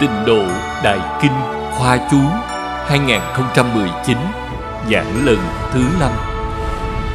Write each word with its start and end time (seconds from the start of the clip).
Tịnh 0.00 0.24
độ 0.26 0.42
Đại 0.84 0.98
Kinh 1.22 1.32
Khoa 1.72 1.98
Chú 2.10 2.20
2019 2.86 4.16
Giảng 4.90 5.26
lần 5.26 5.38
thứ 5.72 5.80
5 6.00 6.10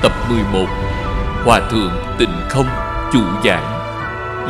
Tập 0.04 0.12
11 0.30 0.66
Hòa 1.46 1.70
Thượng 1.72 1.92
Tịnh 2.20 2.36
Không 2.50 2.66
Chủ 3.14 3.22
giảng 3.44 3.82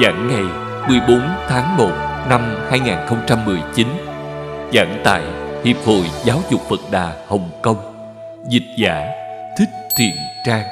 Giảng 0.02 0.28
ngày 0.28 0.44
14 0.90 1.22
tháng 1.48 1.78
1 1.78 1.90
năm 2.30 2.42
2019 2.70 3.88
Giảng 4.74 5.02
tại 5.04 5.24
Hiệp 5.64 5.78
hội 5.86 6.06
Giáo 6.26 6.40
dục 6.52 6.62
Phật 6.70 6.80
Đà 6.92 7.14
Hồng 7.28 7.50
Kông, 7.62 7.78
Dịch 8.50 8.68
giả 8.78 9.12
Thích 9.58 9.70
Thiện 9.98 10.16
Trang. 10.46 10.66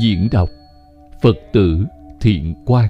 Diễn 0.00 0.28
đọc 0.32 0.48
Phật 1.20 1.36
tử 1.52 1.84
Thiện 2.20 2.54
Quang. 2.66 2.88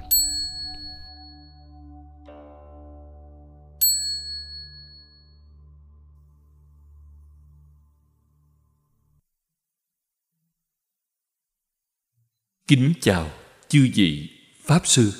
Kính 12.67 12.93
chào 13.01 13.29
chư 13.67 13.89
vị 13.95 14.29
Pháp 14.63 14.87
Sư. 14.87 15.13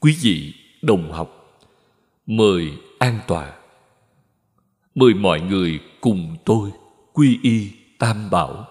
Quý 0.00 0.16
vị 0.22 0.54
đồng 0.82 1.12
học, 1.12 1.60
Mời 2.26 2.68
an 2.98 3.18
tọa. 3.28 3.52
Mời 4.94 5.14
mọi 5.14 5.40
người 5.40 5.80
cùng 6.00 6.36
tôi 6.44 6.70
quy 7.12 7.38
y 7.42 7.68
tam 7.98 8.30
bảo. 8.30 8.66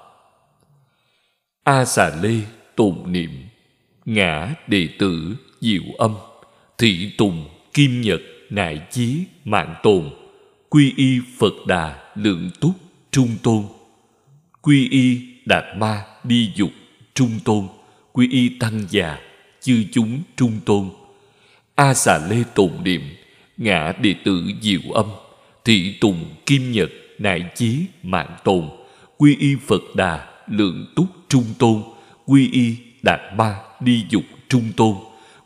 A 1.64 1.86
xà 1.86 2.12
lê 2.22 2.36
tụng 2.76 3.12
niệm, 3.12 3.32
Ngã 4.06 4.56
đệ 4.68 4.88
tử 5.00 5.36
diệu 5.62 5.84
âm, 5.98 6.16
Thị 6.78 7.12
tùng 7.18 7.50
kim 7.74 8.02
nhật 8.02 8.22
nại 8.50 8.82
chí 8.92 9.24
mạng 9.46 9.76
tồn, 9.84 10.10
Quy 10.70 10.94
y 10.98 11.20
Phật 11.40 11.54
đà 11.68 12.14
lượng 12.16 12.50
túc 12.60 12.74
trung 13.12 13.36
tôn, 13.44 13.64
Quy 14.62 14.90
y 14.90 15.22
đạt 15.46 15.64
ma 15.78 16.06
đi 16.24 16.52
dục 16.56 16.72
trung 17.14 17.40
tôn, 17.46 17.68
quy 18.12 18.30
y 18.32 18.50
tăng 18.60 18.86
già, 18.90 19.18
chư 19.62 19.84
chúng 19.92 20.22
trung 20.36 20.60
tôn. 20.66 20.90
A 21.76 21.94
xà 21.94 22.20
lê 22.30 22.44
tụng 22.56 22.84
niệm, 22.84 23.02
ngã 23.58 23.94
đệ 24.02 24.16
tử 24.24 24.44
diệu 24.62 24.92
âm, 24.94 25.06
thị 25.66 25.98
tùng 26.02 26.26
kim 26.46 26.72
nhật, 26.72 26.90
nại 27.20 27.46
chí, 27.56 27.78
mạng 28.04 28.36
tồn. 28.44 28.70
Quy 29.18 29.36
y 29.40 29.56
phật 29.68 29.82
đà, 29.96 30.28
lượng 30.48 30.86
túc 30.96 31.06
trung 31.30 31.46
tôn. 31.60 31.84
Quy 32.26 32.52
y 32.52 32.76
đạt 33.02 33.20
ma 33.36 33.56
đi 33.80 34.06
dục 34.10 34.24
trung 34.50 34.72
tôn. 34.78 34.96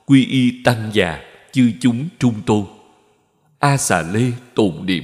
Quy 0.06 0.26
y 0.26 0.64
tăng 0.64 0.90
già, 0.94 1.20
chư 1.52 1.72
chúng 1.80 2.08
trung 2.20 2.34
tôn. 2.46 2.66
A 3.60 3.78
xà 3.78 4.02
lê 4.02 4.32
tụng 4.54 4.86
niệm, 4.86 5.04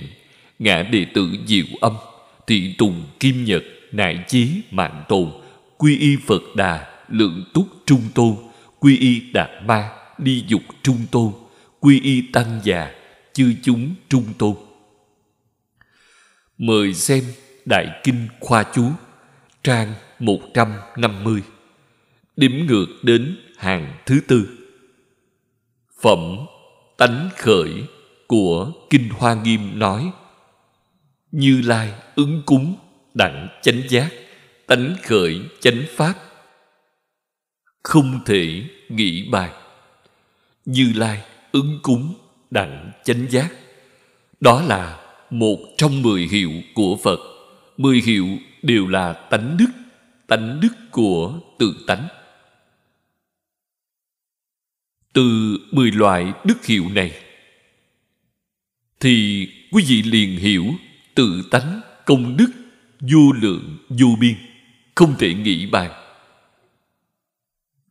ngã 0.59 0.83
đệ 0.91 1.05
tử 1.13 1.29
diệu 1.45 1.65
âm, 1.81 1.93
thị 2.47 2.75
tùng 2.77 3.03
kim 3.19 3.45
nhật, 3.45 3.63
nại 3.91 4.23
chí, 4.27 4.47
mạng 4.71 5.03
tồn 5.09 5.31
quy 5.81 5.97
y 5.97 6.17
phật 6.27 6.41
đà 6.55 6.87
lượng 7.07 7.43
túc 7.53 7.67
trung 7.85 8.01
tôn 8.15 8.35
quy 8.79 8.97
y 8.97 9.31
đạt 9.33 9.49
ma 9.65 9.89
đi 10.17 10.43
dục 10.47 10.61
trung 10.83 11.05
tôn 11.11 11.31
quy 11.79 12.01
y 12.01 12.21
tăng 12.33 12.59
già 12.63 12.91
chư 13.33 13.53
chúng 13.63 13.95
trung 14.09 14.25
tôn 14.37 14.55
mời 16.61 16.93
xem 16.93 17.23
đại 17.65 18.01
kinh 18.03 18.27
khoa 18.39 18.63
chú, 18.73 18.91
trang 19.63 19.93
150 20.19 21.41
điểm 22.35 22.67
ngược 22.67 22.85
đến 23.03 23.37
hàng 23.57 23.97
thứ 24.05 24.19
tư. 24.27 24.49
Phẩm 26.01 26.37
tánh 26.97 27.29
khởi 27.37 27.69
của 28.27 28.71
kinh 28.89 29.09
hoa 29.09 29.33
nghiêm 29.33 29.79
nói, 29.79 30.11
như 31.31 31.61
lai 31.61 31.93
ứng 32.15 32.41
cúng 32.45 32.75
đặng 33.13 33.47
chánh 33.61 33.81
giác 33.89 34.11
tánh 34.71 34.95
khởi 35.03 35.41
chánh 35.59 35.83
pháp. 35.89 36.13
Không 37.83 38.19
thể 38.25 38.63
nghĩ 38.89 39.29
bàn 39.31 39.51
như 40.65 40.93
lai 40.95 41.21
ứng 41.51 41.79
cúng 41.83 42.13
đặng 42.51 42.91
chánh 43.03 43.25
giác. 43.29 43.51
Đó 44.39 44.61
là 44.61 45.13
một 45.29 45.57
trong 45.77 46.01
mười 46.01 46.27
hiệu 46.27 46.51
của 46.73 46.97
phật. 47.03 47.19
Mười 47.77 48.01
hiệu 48.05 48.27
đều 48.61 48.87
là 48.87 49.13
tánh 49.13 49.57
đức 49.57 49.69
tánh 50.27 50.59
đức 50.61 50.73
của 50.91 51.39
tự 51.59 51.75
tánh. 51.87 52.07
Từ 55.13 55.57
mười 55.71 55.91
loại 55.91 56.33
đức 56.45 56.65
hiệu 56.65 56.89
này, 56.89 57.11
thì 58.99 59.47
quý 59.71 59.83
vị 59.87 60.03
liền 60.03 60.37
hiểu 60.37 60.65
tự 61.15 61.47
tánh 61.51 61.81
công 62.05 62.37
đức, 62.37 62.51
vô 62.99 63.31
lượng, 63.41 63.77
vô 63.89 64.07
biên 64.19 64.35
không 64.95 65.15
thể 65.19 65.33
nghĩ 65.33 65.65
bàn. 65.65 65.91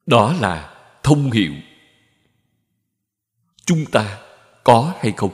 Đó 0.06 0.34
là 0.40 0.76
thông 1.02 1.30
hiệu. 1.30 1.52
Chúng 3.64 3.84
ta 3.92 4.18
có 4.64 4.94
hay 5.00 5.12
không? 5.16 5.32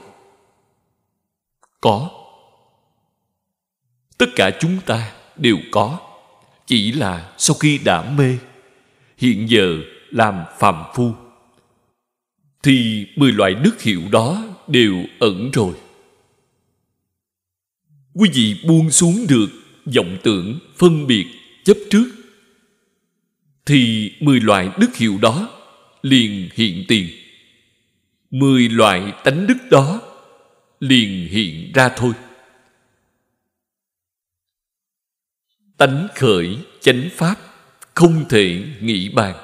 Có. 1.81 2.09
Tất 4.17 4.25
cả 4.35 4.51
chúng 4.59 4.79
ta 4.85 5.13
đều 5.35 5.57
có, 5.71 5.99
chỉ 6.65 6.91
là 6.91 7.33
sau 7.37 7.55
khi 7.59 7.77
đã 7.77 8.13
mê, 8.17 8.37
hiện 9.17 9.49
giờ 9.49 9.77
làm 10.09 10.43
phàm 10.59 10.83
phu, 10.95 11.11
thì 12.63 13.07
mười 13.15 13.31
loại 13.31 13.53
đức 13.53 13.81
hiệu 13.81 14.01
đó 14.11 14.43
đều 14.67 14.95
ẩn 15.19 15.51
rồi. 15.51 15.73
Quý 18.13 18.29
vị 18.33 18.55
buông 18.67 18.91
xuống 18.91 19.25
được 19.29 19.47
vọng 19.95 20.17
tưởng 20.23 20.59
phân 20.75 21.07
biệt 21.07 21.36
chấp 21.67 21.77
trước, 21.89 22.05
thì 23.65 24.11
mười 24.19 24.39
loại 24.39 24.69
đức 24.79 24.95
hiệu 24.95 25.17
đó 25.21 25.49
liền 26.01 26.49
hiện 26.53 26.85
tiền. 26.87 27.09
Mười 28.31 28.69
loại 28.69 29.13
tánh 29.23 29.47
đức 29.47 29.57
đó 29.71 30.01
liền 30.79 31.27
hiện 31.27 31.71
ra 31.73 31.89
thôi. 31.89 32.13
Tánh 35.77 36.07
khởi 36.15 36.57
chánh 36.81 37.09
pháp 37.11 37.35
không 37.93 38.25
thể 38.29 38.63
nghĩ 38.81 39.09
bàn. 39.09 39.35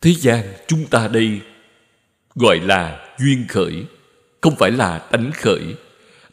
Thế 0.00 0.14
gian 0.14 0.44
chúng 0.66 0.86
ta 0.86 1.08
đây 1.08 1.40
gọi 2.34 2.60
là 2.60 3.14
duyên 3.18 3.44
khởi, 3.48 3.84
không 4.40 4.56
phải 4.56 4.70
là 4.70 4.98
tánh 4.98 5.30
khởi. 5.34 5.74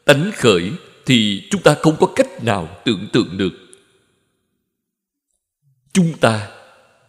Tánh 0.06 0.32
khởi 0.36 0.72
thì 1.06 1.48
chúng 1.52 1.62
ta 1.62 1.76
không 1.82 1.96
có 2.00 2.08
cách 2.16 2.21
nào 2.44 2.82
tưởng 2.86 3.08
tượng 3.14 3.38
được. 3.38 3.54
Chúng 5.94 6.18
ta 6.18 6.50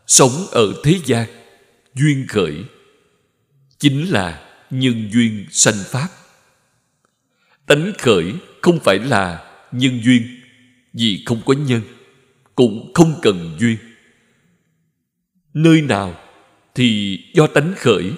sống 0.06 0.46
ở 0.50 0.74
thế 0.84 1.00
gian 1.04 1.28
duyên 1.94 2.26
khởi, 2.28 2.64
chính 3.78 4.12
là 4.12 4.48
nhân 4.70 5.10
duyên 5.12 5.46
sanh 5.50 5.84
pháp 5.86 6.08
tánh 7.66 7.92
khởi 7.98 8.34
không 8.62 8.78
phải 8.80 8.98
là 8.98 9.54
nhân 9.72 10.00
duyên, 10.02 10.22
vì 10.92 11.22
không 11.26 11.42
có 11.46 11.54
nhân, 11.54 11.82
cũng 12.54 12.92
không 12.94 13.14
cần 13.22 13.56
duyên. 13.60 13.76
Nơi 15.54 15.82
nào 15.82 16.14
thì 16.74 17.18
do 17.34 17.46
tánh 17.46 17.74
khởi? 17.76 18.12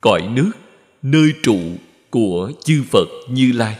Cõi 0.00 0.28
nước, 0.32 0.50
nơi 1.02 1.32
trụ 1.42 1.58
của 2.10 2.52
chư 2.64 2.82
phật 2.90 3.08
như 3.30 3.52
lai 3.52 3.78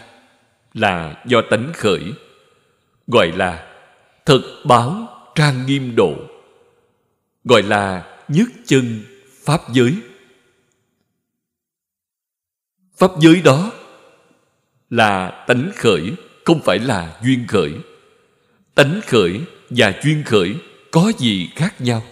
là 0.75 1.23
do 1.27 1.43
tánh 1.51 1.73
khởi, 1.75 2.13
gọi 3.07 3.33
là 3.33 3.73
thật 4.27 4.43
báo 4.65 5.09
trang 5.35 5.67
nghiêm 5.67 5.97
độ, 5.97 6.15
gọi 7.45 7.63
là 7.63 8.17
nhất 8.29 8.49
chân 8.65 9.05
pháp 9.45 9.61
giới. 9.73 9.95
Pháp 12.97 13.11
giới 13.21 13.41
đó 13.45 13.73
là 14.91 15.45
tánh 15.49 15.71
khởi, 15.77 16.13
không 16.45 16.61
phải 16.65 16.79
là 16.79 17.21
duyên 17.25 17.45
khởi. 17.49 17.73
Tánh 18.75 19.01
khởi 19.07 19.41
và 19.71 20.01
duyên 20.05 20.23
khởi 20.27 20.55
có 20.91 21.13
gì 21.19 21.49
khác 21.55 21.81
nhau? 21.81 22.03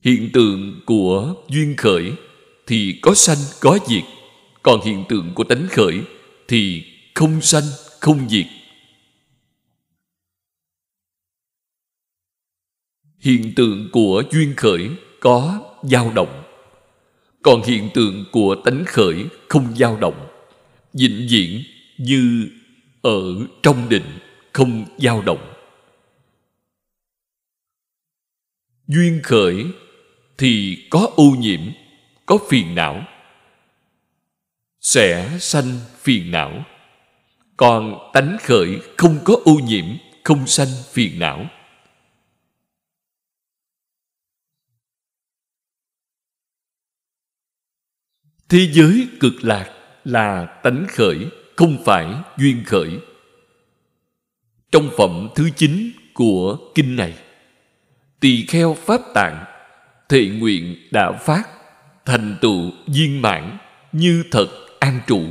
Hiện 0.00 0.30
tượng 0.32 0.80
của 0.86 1.34
duyên 1.48 1.76
khởi 1.76 2.12
thì 2.66 2.98
có 3.02 3.14
sanh 3.14 3.38
có 3.60 3.78
diệt, 3.88 4.04
còn 4.62 4.80
hiện 4.84 5.04
tượng 5.08 5.32
của 5.34 5.44
tánh 5.44 5.66
khởi 5.70 6.02
thì 6.48 6.84
không 7.14 7.40
sanh, 7.40 7.64
không 8.00 8.28
diệt. 8.28 8.46
Hiện 13.18 13.52
tượng 13.56 13.88
của 13.92 14.22
duyên 14.32 14.54
khởi 14.56 14.90
có 15.20 15.60
dao 15.82 16.12
động, 16.14 16.42
còn 17.42 17.62
hiện 17.62 17.90
tượng 17.94 18.24
của 18.32 18.56
tánh 18.64 18.84
khởi 18.86 19.24
không 19.48 19.76
dao 19.76 19.98
động. 20.00 20.28
Vĩnh 20.92 21.26
viễn 21.30 21.62
như 21.98 22.48
ở 23.02 23.22
trong 23.62 23.88
định, 23.88 24.18
không 24.52 24.84
dao 24.98 25.22
động. 25.22 25.54
Duyên 28.86 29.20
khởi 29.22 29.64
thì 30.38 30.78
có 30.90 31.10
ô 31.16 31.24
nhiễm, 31.38 31.60
có 32.26 32.38
phiền 32.48 32.74
não 32.74 33.02
sẽ 34.84 35.38
sanh 35.40 35.80
phiền 35.98 36.30
não. 36.30 36.64
Còn 37.56 38.10
tánh 38.12 38.36
khởi 38.42 38.80
không 38.96 39.18
có 39.24 39.36
ô 39.44 39.54
nhiễm, 39.54 39.84
không 40.24 40.46
sanh 40.46 40.68
phiền 40.92 41.18
não. 41.18 41.46
Thế 48.48 48.68
giới 48.72 49.08
cực 49.20 49.32
lạc 49.42 49.70
là 50.04 50.60
tánh 50.62 50.86
khởi, 50.88 51.28
không 51.56 51.76
phải 51.84 52.14
duyên 52.36 52.62
khởi. 52.66 52.90
Trong 54.72 54.90
phẩm 54.96 55.28
thứ 55.34 55.50
chín 55.56 55.90
của 56.14 56.58
kinh 56.74 56.96
này, 56.96 57.18
tỳ 58.20 58.46
kheo 58.46 58.74
pháp 58.74 59.00
tạng, 59.14 59.44
thệ 60.08 60.26
nguyện 60.26 60.88
đã 60.90 61.12
phát 61.12 61.44
thành 62.04 62.36
tựu 62.40 62.70
viên 62.86 63.22
mãn 63.22 63.58
như 63.92 64.24
thật 64.30 64.63
an 64.84 65.00
trụ, 65.06 65.22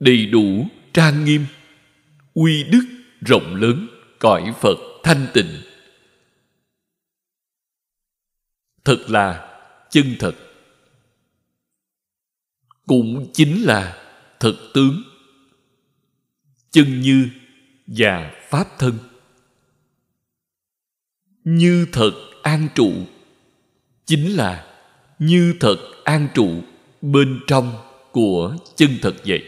đầy 0.00 0.26
đủ 0.26 0.66
trang 0.92 1.24
nghiêm, 1.24 1.46
uy 2.34 2.64
đức 2.64 2.84
rộng 3.20 3.54
lớn 3.54 3.88
cõi 4.18 4.54
phật 4.60 4.78
thanh 5.02 5.26
tịnh. 5.34 5.62
Thật 8.84 8.98
là 9.08 9.58
chân 9.90 10.16
thật. 10.18 10.34
Cũng 12.86 13.30
chính 13.32 13.62
là 13.64 14.06
thật 14.40 14.56
tướng, 14.74 15.02
chân 16.70 17.00
như 17.00 17.28
và 17.86 18.32
pháp 18.48 18.78
thân. 18.78 18.98
Như 21.44 21.86
thật 21.92 22.12
an 22.42 22.68
trụ 22.74 22.92
chính 24.04 24.36
là 24.36 24.76
như 25.18 25.54
thật 25.60 25.76
an 26.04 26.28
trụ 26.34 26.62
bên 27.02 27.40
trong 27.46 27.87
của 28.18 28.56
chân 28.76 28.90
thật 29.02 29.14
vậy? 29.26 29.44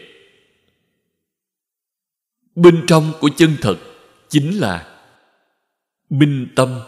Bên 2.55 2.83
trong 2.87 3.13
của 3.19 3.29
chân 3.37 3.55
thật 3.61 3.77
chính 4.29 4.59
là 4.59 4.99
minh 6.09 6.47
tâm 6.55 6.79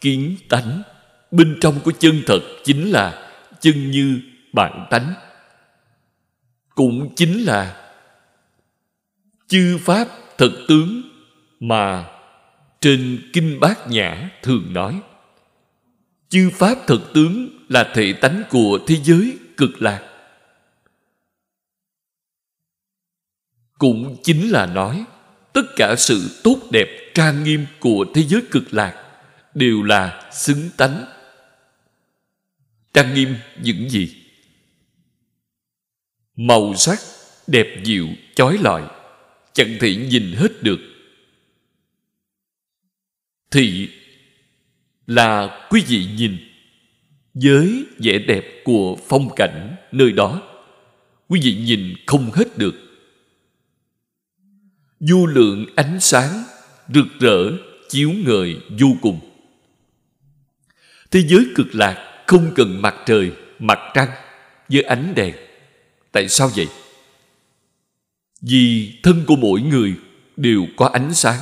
kiến 0.00 0.36
tánh. 0.48 0.82
Bên 1.30 1.58
trong 1.60 1.80
của 1.84 1.92
chân 1.92 2.22
thật 2.26 2.40
chính 2.64 2.90
là 2.90 3.32
chân 3.60 3.90
như 3.90 4.20
bản 4.52 4.86
tánh. 4.90 5.14
Cũng 6.74 7.14
chính 7.14 7.44
là 7.44 7.92
chư 9.48 9.78
pháp 9.80 10.08
thật 10.38 10.52
tướng 10.68 11.02
mà 11.60 12.06
trên 12.80 13.30
kinh 13.32 13.60
bát 13.60 13.88
nhã 13.88 14.30
thường 14.42 14.72
nói. 14.72 15.00
Chư 16.28 16.50
pháp 16.54 16.74
thật 16.86 17.00
tướng 17.14 17.48
là 17.68 17.92
thể 17.94 18.12
tánh 18.12 18.42
của 18.50 18.78
thế 18.86 18.96
giới 18.96 19.38
cực 19.56 19.82
lạc. 19.82 20.13
Cũng 23.78 24.16
chính 24.22 24.50
là 24.50 24.66
nói, 24.66 25.04
tất 25.52 25.62
cả 25.76 25.94
sự 25.98 26.40
tốt 26.44 26.58
đẹp 26.72 26.88
trang 27.14 27.44
nghiêm 27.44 27.66
của 27.80 28.06
thế 28.14 28.22
giới 28.22 28.42
cực 28.50 28.74
lạc 28.74 29.04
đều 29.54 29.82
là 29.82 30.30
xứng 30.32 30.70
tánh. 30.76 31.04
Trang 32.92 33.14
nghiêm 33.14 33.34
những 33.62 33.90
gì? 33.90 34.16
Màu 36.36 36.74
sắc 36.74 36.98
đẹp 37.46 37.66
dịu 37.84 38.08
chói 38.34 38.58
lọi, 38.58 38.82
chẳng 39.52 39.76
thể 39.80 39.96
nhìn 39.96 40.32
hết 40.32 40.62
được. 40.62 40.78
Thị 43.50 43.88
là 45.06 45.60
quý 45.70 45.82
vị 45.86 46.06
nhìn, 46.16 46.36
với 47.34 47.84
vẻ 47.98 48.18
đẹp 48.18 48.44
của 48.64 48.96
phong 49.08 49.34
cảnh 49.36 49.76
nơi 49.92 50.12
đó, 50.12 50.42
quý 51.28 51.40
vị 51.42 51.54
nhìn 51.54 51.94
không 52.06 52.30
hết 52.34 52.58
được 52.58 52.83
vô 55.08 55.26
lượng 55.26 55.66
ánh 55.76 56.00
sáng, 56.00 56.44
rực 56.94 57.06
rỡ, 57.20 57.50
chiếu 57.88 58.10
ngời 58.24 58.60
vô 58.80 58.88
cùng. 59.02 59.20
Thế 61.10 61.22
giới 61.28 61.46
cực 61.54 61.74
lạc 61.74 62.24
không 62.26 62.52
cần 62.54 62.82
mặt 62.82 62.94
trời, 63.06 63.32
mặt 63.58 63.78
trăng 63.94 64.08
với 64.68 64.82
ánh 64.82 65.14
đèn. 65.14 65.34
Tại 66.12 66.28
sao 66.28 66.50
vậy? 66.56 66.68
Vì 68.40 68.92
thân 69.02 69.24
của 69.26 69.36
mỗi 69.36 69.60
người 69.60 69.94
đều 70.36 70.66
có 70.76 70.90
ánh 70.92 71.14
sáng, 71.14 71.40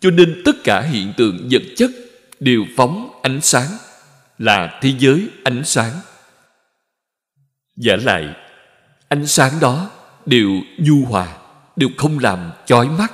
cho 0.00 0.10
nên 0.10 0.42
tất 0.44 0.56
cả 0.64 0.80
hiện 0.80 1.12
tượng 1.16 1.48
vật 1.50 1.62
chất 1.76 1.90
đều 2.40 2.64
phóng 2.76 3.20
ánh 3.22 3.40
sáng, 3.40 3.68
là 4.38 4.78
thế 4.82 4.92
giới 4.98 5.28
ánh 5.44 5.64
sáng. 5.64 5.92
Giả 7.76 7.96
lại, 7.96 8.34
ánh 9.08 9.26
sáng 9.26 9.60
đó 9.60 9.90
đều 10.26 10.50
nhu 10.78 11.04
hòa 11.04 11.41
đều 11.76 11.88
không 11.96 12.18
làm 12.18 12.50
chói 12.66 12.88
mắt, 12.88 13.12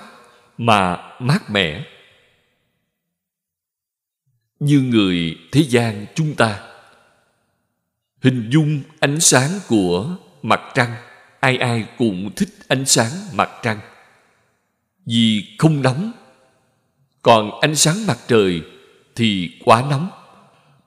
mà 0.58 0.96
mát 1.20 1.50
mẻ. 1.50 1.84
Như 4.60 4.80
người 4.80 5.38
thế 5.52 5.60
gian 5.60 6.06
chúng 6.14 6.34
ta, 6.34 6.60
hình 8.22 8.50
dung 8.52 8.80
ánh 9.00 9.20
sáng 9.20 9.50
của 9.68 10.16
mặt 10.42 10.60
trăng, 10.74 10.94
ai 11.40 11.56
ai 11.56 11.86
cũng 11.98 12.30
thích 12.36 12.48
ánh 12.68 12.86
sáng 12.86 13.10
mặt 13.32 13.50
trăng. 13.62 13.80
Vì 15.06 15.56
không 15.58 15.82
nóng, 15.82 16.12
còn 17.22 17.60
ánh 17.60 17.74
sáng 17.74 18.06
mặt 18.06 18.18
trời 18.28 18.62
thì 19.14 19.50
quá 19.64 19.84
nóng, 19.90 20.10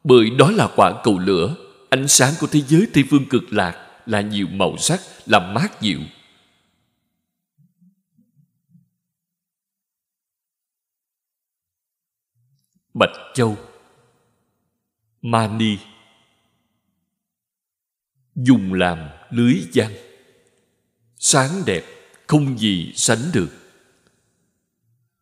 bởi 0.04 0.30
đó 0.30 0.52
là 0.52 0.68
quả 0.76 0.94
cầu 1.04 1.20
lửa. 1.20 1.56
Ánh 1.90 2.08
sáng 2.08 2.34
của 2.40 2.48
thế 2.48 2.62
giới 2.68 2.88
tây 2.94 3.04
phương 3.10 3.26
cực 3.26 3.44
lạc 3.54 3.88
là 4.06 4.22
nhiều 4.22 4.48
màu 4.48 4.78
sắc, 4.78 5.00
làm 5.26 5.54
mát 5.54 5.82
dịu. 5.82 6.00
Bạch 12.94 13.34
châu 13.34 13.58
mani 15.22 15.78
dùng 18.36 18.74
làm 18.74 19.10
lưới 19.30 19.54
giăng 19.72 19.92
sáng 21.24 21.50
đẹp, 21.66 21.84
không 22.28 22.58
gì 22.60 22.92
sánh 22.96 23.20
được 23.34 23.50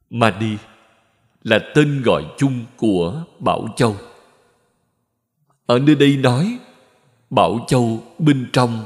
mani 0.10 0.58
là 1.44 1.60
tên 1.76 2.02
gọi 2.06 2.24
chung 2.38 2.66
của 2.78 3.24
Bảo 3.40 3.68
Châu. 3.78 3.96
Ở 5.66 5.80
nơi 5.80 5.96
đây 5.96 6.18
nói, 6.18 6.60
Bảo 7.30 7.66
Châu 7.68 8.04
bên 8.20 8.50
trong 8.54 8.86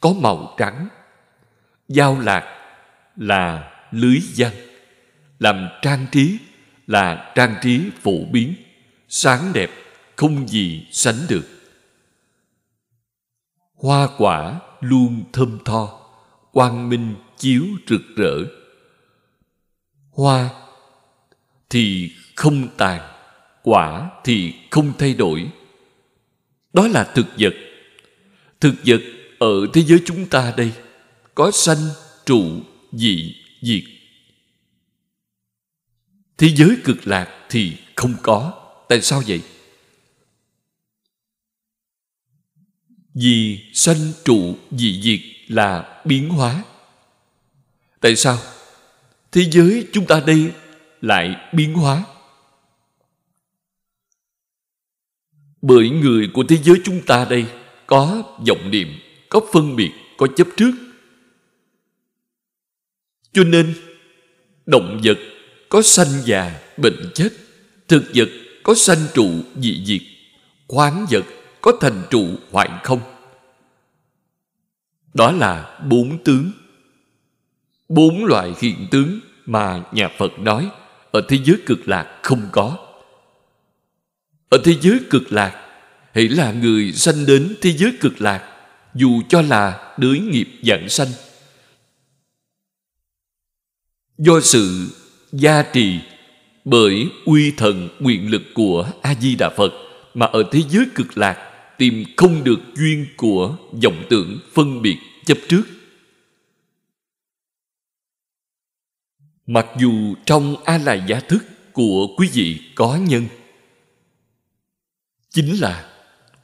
có 0.00 0.12
màu 0.12 0.54
trắng. 0.58 0.88
Giao 1.88 2.20
lạc 2.20 2.44
là 3.16 3.72
lưới 3.90 4.18
giăng, 4.20 4.54
Làm 5.38 5.68
trang 5.82 6.06
trí 6.12 6.38
là 6.88 7.32
trang 7.34 7.54
trí 7.62 7.80
phổ 8.02 8.24
biến, 8.32 8.54
sáng 9.08 9.52
đẹp 9.52 9.70
không 10.16 10.48
gì 10.48 10.86
sánh 10.90 11.18
được. 11.28 11.48
Hoa 13.74 14.08
quả 14.18 14.60
luôn 14.80 15.24
thơm 15.32 15.58
tho, 15.64 16.00
quang 16.52 16.88
minh 16.88 17.14
chiếu 17.36 17.64
rực 17.88 18.02
rỡ. 18.16 18.34
Hoa 20.10 20.50
thì 21.70 22.12
không 22.36 22.68
tàn 22.76 23.00
quả 23.62 24.10
thì 24.24 24.54
không 24.70 24.92
thay 24.98 25.14
đổi 25.14 25.50
đó 26.72 26.88
là 26.88 27.04
thực 27.14 27.26
vật 27.38 27.54
thực 28.60 28.74
vật 28.86 29.00
ở 29.38 29.66
thế 29.72 29.82
giới 29.82 29.98
chúng 30.04 30.26
ta 30.26 30.54
đây 30.56 30.72
có 31.34 31.50
sanh 31.50 31.88
trụ 32.26 32.44
dị 32.92 33.34
diệt 33.62 33.82
thế 36.38 36.48
giới 36.56 36.76
cực 36.84 37.06
lạc 37.06 37.46
thì 37.48 37.76
không 37.96 38.14
có. 38.22 38.52
Tại 38.88 39.00
sao 39.02 39.22
vậy? 39.26 39.42
Vì 43.14 43.64
sanh 43.74 44.12
trụ 44.24 44.56
dị 44.70 45.00
diệt 45.02 45.20
là 45.48 46.02
biến 46.04 46.28
hóa. 46.28 46.64
Tại 48.00 48.16
sao? 48.16 48.38
Thế 49.32 49.42
giới 49.50 49.88
chúng 49.92 50.06
ta 50.06 50.20
đây 50.26 50.52
lại 51.00 51.36
biến 51.52 51.74
hóa. 51.74 52.04
Bởi 55.62 55.90
người 55.90 56.30
của 56.34 56.44
thế 56.48 56.56
giới 56.56 56.76
chúng 56.84 57.00
ta 57.06 57.26
đây 57.30 57.46
có 57.86 58.22
vọng 58.48 58.70
niệm, 58.70 58.88
có 59.28 59.40
phân 59.52 59.76
biệt, 59.76 59.90
có 60.16 60.26
chấp 60.36 60.46
trước. 60.56 60.72
Cho 63.32 63.44
nên, 63.44 63.74
động 64.66 65.00
vật 65.04 65.18
có 65.68 65.82
sanh 65.82 66.22
già, 66.24 66.60
bệnh 66.76 67.10
chết. 67.14 67.28
Thực 67.88 68.04
vật 68.14 68.28
có 68.62 68.74
sanh 68.74 69.06
trụ 69.14 69.30
dị 69.56 69.84
diệt 69.84 70.02
khoáng 70.68 71.06
vật 71.10 71.24
có 71.60 71.72
thành 71.80 72.02
trụ 72.10 72.28
hoại 72.50 72.70
không? 72.84 73.00
Đó 75.14 75.32
là 75.32 75.78
bốn 75.88 76.24
tướng. 76.24 76.52
Bốn 77.88 78.24
loại 78.24 78.52
hiện 78.60 78.86
tướng 78.90 79.20
mà 79.46 79.84
nhà 79.92 80.08
phật 80.18 80.38
nói 80.38 80.70
ở 81.10 81.20
thế 81.28 81.38
giới 81.44 81.56
cực 81.66 81.88
lạc 81.88 82.20
không 82.22 82.48
có. 82.52 82.76
Ở 84.48 84.58
thế 84.64 84.74
giới 84.80 85.00
cực 85.10 85.32
lạc, 85.32 85.64
hãy 86.14 86.28
là 86.28 86.52
người 86.52 86.92
sanh 86.92 87.26
đến 87.26 87.56
thế 87.60 87.72
giới 87.72 87.92
cực 88.00 88.20
lạc, 88.20 88.54
dù 88.94 89.22
cho 89.28 89.42
là 89.42 89.94
đới 89.98 90.18
nghiệp 90.18 90.48
dạng 90.62 90.88
sanh. 90.88 91.08
Do 94.18 94.40
sự 94.40 94.88
gia 95.32 95.62
trì 95.62 96.00
bởi 96.64 97.08
uy 97.24 97.50
thần 97.56 97.88
quyền 98.00 98.30
lực 98.30 98.42
của 98.54 98.90
a 99.02 99.14
di 99.14 99.36
đà 99.36 99.50
phật 99.56 99.72
mà 100.14 100.26
ở 100.26 100.42
thế 100.52 100.62
giới 100.70 100.86
cực 100.94 101.18
lạc 101.18 101.48
tìm 101.78 102.04
không 102.16 102.44
được 102.44 102.60
duyên 102.74 103.06
của 103.16 103.56
vọng 103.82 104.04
tưởng 104.10 104.38
phân 104.54 104.82
biệt 104.82 104.98
chấp 105.26 105.38
trước. 105.48 105.62
Mặc 109.46 109.66
dù 109.78 110.14
trong 110.24 110.56
a 110.64 110.78
la 110.78 110.94
gia 110.94 111.20
thức 111.20 111.44
của 111.72 112.14
quý 112.16 112.28
vị 112.32 112.60
có 112.74 112.98
nhân, 113.08 113.26
chính 115.30 115.60
là 115.60 115.92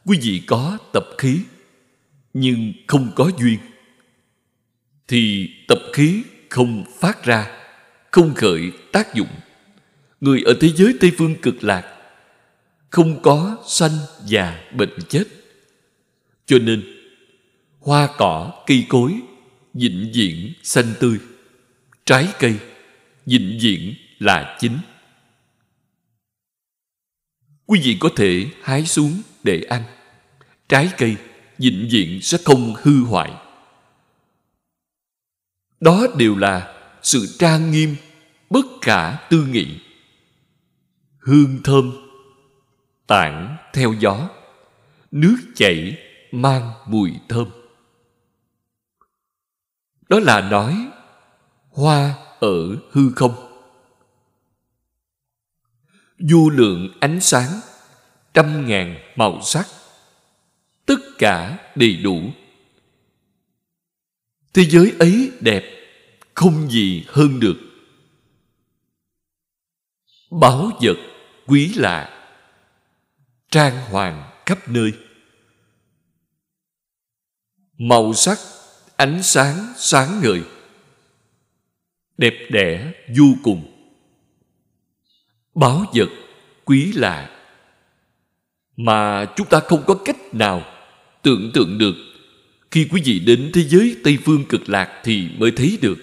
quý 0.04 0.18
vị 0.22 0.42
có 0.46 0.78
tập 0.92 1.04
khí 1.18 1.40
nhưng 2.34 2.72
không 2.86 3.12
có 3.16 3.30
duyên, 3.38 3.58
thì 5.08 5.50
tập 5.68 5.78
khí 5.92 6.22
không 6.50 6.84
phát 7.00 7.24
ra 7.24 7.63
không 8.14 8.34
khởi 8.34 8.72
tác 8.92 9.14
dụng. 9.14 9.28
Người 10.20 10.42
ở 10.42 10.54
thế 10.60 10.68
giới 10.68 10.94
tây 11.00 11.12
phương 11.18 11.36
cực 11.42 11.64
lạc, 11.64 11.96
không 12.90 13.22
có 13.22 13.56
sanh 13.66 13.98
già 14.24 14.60
bệnh 14.72 14.98
chết. 15.08 15.24
Cho 16.46 16.58
nên, 16.58 16.84
hoa 17.80 18.08
cỏ, 18.18 18.64
cây 18.66 18.86
cối, 18.88 19.14
vĩnh 19.74 20.10
viễn 20.14 20.52
xanh 20.62 20.94
tươi. 21.00 21.18
Trái 22.04 22.28
cây, 22.38 22.58
vĩnh 23.26 23.58
viễn 23.60 23.94
là 24.18 24.56
chính. 24.60 24.78
Quý 27.66 27.80
vị 27.84 27.96
có 28.00 28.08
thể 28.16 28.46
hái 28.62 28.86
xuống 28.86 29.22
để 29.42 29.62
ăn. 29.68 29.82
Trái 30.68 30.90
cây, 30.98 31.16
vĩnh 31.58 31.88
viễn 31.90 32.22
sẽ 32.22 32.38
không 32.44 32.74
hư 32.82 33.04
hoại. 33.04 33.32
Đó 35.80 36.06
đều 36.18 36.36
là 36.36 36.73
sự 37.04 37.36
trang 37.38 37.70
nghiêm, 37.70 37.96
bất 38.50 38.66
khả 38.80 39.16
tư 39.16 39.46
nghị. 39.46 39.80
Hương 41.18 41.60
thơm, 41.64 41.92
tản 43.06 43.56
theo 43.72 43.94
gió, 44.00 44.30
nước 45.10 45.36
chảy 45.54 45.98
mang 46.32 46.72
mùi 46.86 47.12
thơm. 47.28 47.48
Đó 50.08 50.20
là 50.20 50.40
nói, 50.40 50.88
hoa 51.70 52.14
ở 52.40 52.76
hư 52.90 53.10
không. 53.16 53.34
Du 56.18 56.50
lượng 56.50 56.88
ánh 57.00 57.20
sáng, 57.20 57.60
trăm 58.34 58.66
ngàn 58.66 58.96
màu 59.16 59.40
sắc, 59.42 59.66
tất 60.86 61.00
cả 61.18 61.58
đầy 61.74 61.96
đủ. 61.96 62.22
Thế 64.54 64.64
giới 64.64 64.92
ấy 64.98 65.32
đẹp 65.40 65.73
không 66.34 66.70
gì 66.70 67.04
hơn 67.08 67.40
được. 67.40 67.56
Báo 70.30 70.70
vật 70.80 70.96
quý 71.46 71.72
lạ, 71.76 72.28
trang 73.50 73.90
hoàng 73.90 74.30
khắp 74.46 74.68
nơi. 74.68 74.92
Màu 77.78 78.14
sắc 78.14 78.38
ánh 78.96 79.22
sáng 79.22 79.74
sáng 79.76 80.20
ngời, 80.22 80.42
đẹp 82.18 82.34
đẽ 82.50 82.92
vô 83.16 83.24
cùng. 83.42 83.70
Báo 85.54 85.84
vật 85.94 86.08
quý 86.64 86.92
lạ, 86.92 87.30
mà 88.76 89.26
chúng 89.36 89.48
ta 89.48 89.60
không 89.60 89.84
có 89.86 89.94
cách 90.04 90.34
nào 90.34 90.62
tưởng 91.22 91.50
tượng 91.54 91.78
được. 91.78 91.94
Khi 92.70 92.88
quý 92.90 93.02
vị 93.04 93.18
đến 93.18 93.50
thế 93.54 93.62
giới 93.62 93.96
tây 94.04 94.18
phương 94.24 94.44
cực 94.48 94.68
lạc 94.68 95.00
thì 95.04 95.28
mới 95.38 95.50
thấy 95.50 95.78
được 95.82 95.98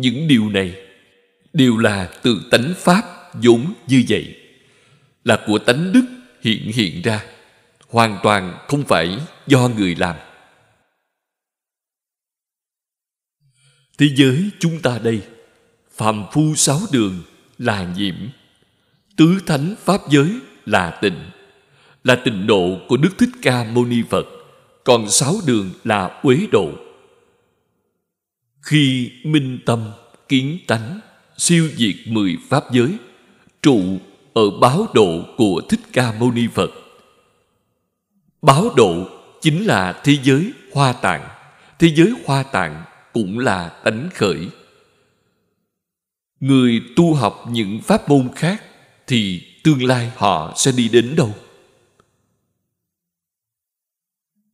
những 0.00 0.28
điều 0.28 0.48
này 0.48 0.74
đều 1.52 1.76
là 1.76 2.10
từ 2.22 2.40
tánh 2.50 2.74
pháp 2.76 3.02
vốn 3.34 3.74
như 3.86 4.04
vậy. 4.08 4.36
Là 5.24 5.44
của 5.46 5.58
tánh 5.58 5.92
đức 5.92 6.04
hiện 6.42 6.72
hiện 6.72 7.02
ra, 7.02 7.24
hoàn 7.88 8.18
toàn 8.22 8.58
không 8.68 8.84
phải 8.84 9.18
do 9.46 9.68
người 9.68 9.94
làm. 9.94 10.16
Thế 13.98 14.06
giới 14.16 14.50
chúng 14.58 14.80
ta 14.82 14.98
đây, 14.98 15.22
phàm 15.96 16.24
phu 16.32 16.54
sáu 16.54 16.80
đường 16.92 17.22
là 17.58 17.94
nhiễm. 17.96 18.16
Tứ 19.16 19.40
thánh 19.46 19.74
pháp 19.84 20.00
giới 20.10 20.30
là 20.66 20.98
tịnh 21.02 21.30
là 22.04 22.16
tịnh 22.24 22.46
độ 22.46 22.78
của 22.88 22.96
đức 22.96 23.10
thích 23.18 23.28
ca 23.42 23.64
mâu 23.64 23.84
ni 23.84 24.02
phật. 24.10 24.26
Còn 24.84 25.10
sáu 25.10 25.34
đường 25.46 25.70
là 25.84 26.20
uế 26.22 26.36
độ 26.52 26.72
khi 28.70 29.12
minh 29.24 29.58
tâm 29.66 29.92
kiến 30.28 30.58
tánh, 30.66 31.00
siêu 31.36 31.68
diệt 31.76 31.94
mười 32.06 32.36
pháp 32.48 32.64
giới, 32.72 32.96
trụ 33.62 33.98
ở 34.34 34.50
báo 34.60 34.86
độ 34.94 35.24
của 35.36 35.62
thích 35.68 35.80
ca 35.92 36.12
mâu 36.12 36.30
ni 36.30 36.46
phật. 36.54 36.70
Báo 38.42 38.74
độ 38.76 39.08
chính 39.40 39.66
là 39.66 40.00
thế 40.04 40.16
giới 40.22 40.52
hoa 40.72 40.92
tạng, 40.92 41.28
thế 41.78 41.92
giới 41.96 42.12
hoa 42.24 42.42
tạng 42.42 42.84
cũng 43.12 43.38
là 43.38 43.68
tánh 43.84 44.08
khởi. 44.14 44.48
Người 46.40 46.82
tu 46.96 47.14
học 47.14 47.44
những 47.50 47.80
pháp 47.82 48.08
môn 48.08 48.28
khác 48.36 48.64
thì 49.06 49.42
tương 49.64 49.84
lai 49.84 50.12
họ 50.16 50.52
sẽ 50.56 50.72
đi 50.72 50.88
đến 50.88 51.14
đâu? 51.16 51.34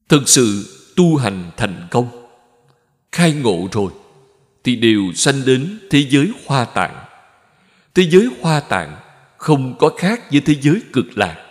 Thực 0.08 0.28
sự 0.28 0.66
tu 0.96 1.16
hành 1.16 1.50
thành 1.56 1.88
công, 1.90 2.08
khai 3.12 3.32
ngộ 3.32 3.68
rồi 3.72 3.92
thì 4.66 4.76
đều 4.76 5.12
sanh 5.14 5.44
đến 5.46 5.78
thế 5.90 6.06
giới 6.08 6.32
hoa 6.46 6.64
tạng. 6.64 7.04
Thế 7.94 8.02
giới 8.02 8.28
hoa 8.40 8.60
tạng 8.60 8.96
không 9.36 9.78
có 9.78 9.88
khác 9.98 10.20
với 10.30 10.40
thế 10.40 10.54
giới 10.60 10.80
cực 10.92 11.06
lạc. 11.18 11.46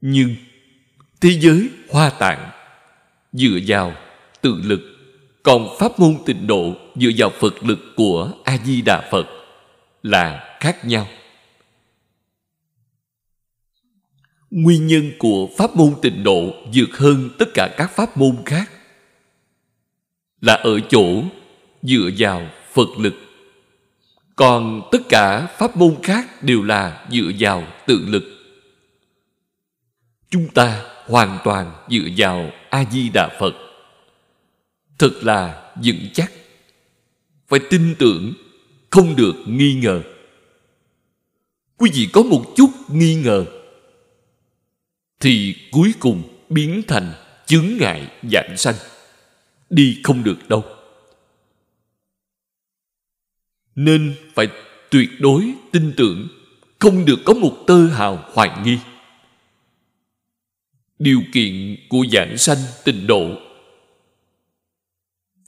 Nhưng 0.00 0.36
thế 1.20 1.30
giới 1.40 1.68
hoa 1.88 2.10
tạng 2.10 2.50
dựa 3.32 3.58
vào 3.66 3.92
tự 4.40 4.60
lực, 4.64 4.80
còn 5.42 5.76
pháp 5.78 6.00
môn 6.00 6.16
tịnh 6.26 6.46
độ 6.46 6.74
dựa 6.94 7.10
vào 7.16 7.30
phật 7.40 7.62
lực 7.62 7.78
của 7.96 8.32
a 8.44 8.58
di 8.64 8.82
đà 8.82 9.08
phật 9.10 9.26
là 10.02 10.56
khác 10.60 10.84
nhau. 10.84 11.08
Nguyên 14.56 14.86
nhân 14.86 15.12
của 15.18 15.48
pháp 15.58 15.76
môn 15.76 15.94
tịnh 16.02 16.24
độ 16.24 16.54
vượt 16.74 16.96
hơn 16.96 17.30
tất 17.38 17.48
cả 17.54 17.74
các 17.76 17.90
pháp 17.96 18.16
môn 18.16 18.36
khác 18.46 18.70
là 20.40 20.54
ở 20.54 20.80
chỗ 20.80 21.22
dựa 21.82 22.10
vào 22.18 22.50
phật 22.72 22.88
lực. 22.98 23.14
Còn 24.36 24.88
tất 24.92 24.98
cả 25.08 25.46
pháp 25.58 25.76
môn 25.76 25.96
khác 26.02 26.42
đều 26.42 26.62
là 26.62 27.06
dựa 27.10 27.30
vào 27.38 27.64
tự 27.86 28.04
lực. 28.06 28.24
Chúng 30.30 30.48
ta 30.48 30.84
hoàn 31.06 31.38
toàn 31.44 31.72
dựa 31.90 32.08
vào 32.16 32.50
a 32.70 32.84
di 32.92 33.08
đà 33.08 33.28
phật. 33.40 33.54
Thật 34.98 35.12
là 35.22 35.72
vững 35.84 36.08
chắc. 36.14 36.32
Phải 37.48 37.60
tin 37.70 37.94
tưởng, 37.98 38.32
không 38.90 39.16
được 39.16 39.34
nghi 39.46 39.74
ngờ. 39.74 40.02
Quý 41.76 41.90
vị 41.94 42.08
có 42.12 42.22
một 42.22 42.44
chút 42.56 42.70
nghi 42.88 43.14
ngờ 43.14 43.44
thì 45.20 45.56
cuối 45.72 45.94
cùng 46.00 46.22
biến 46.48 46.82
thành 46.88 47.12
chướng 47.46 47.66
ngại 47.80 48.10
dạng 48.32 48.56
sanh. 48.56 48.74
Đi 49.70 50.00
không 50.04 50.24
được 50.24 50.48
đâu. 50.48 50.64
Nên 53.74 54.14
phải 54.34 54.48
tuyệt 54.90 55.08
đối 55.18 55.54
tin 55.72 55.92
tưởng, 55.96 56.28
không 56.78 57.04
được 57.04 57.18
có 57.24 57.34
một 57.34 57.56
tơ 57.66 57.86
hào 57.86 58.24
hoài 58.32 58.50
nghi. 58.64 58.78
Điều 60.98 61.20
kiện 61.32 61.76
của 61.88 62.04
giảng 62.12 62.38
sanh 62.38 62.58
tịnh 62.84 63.06
độ. 63.06 63.30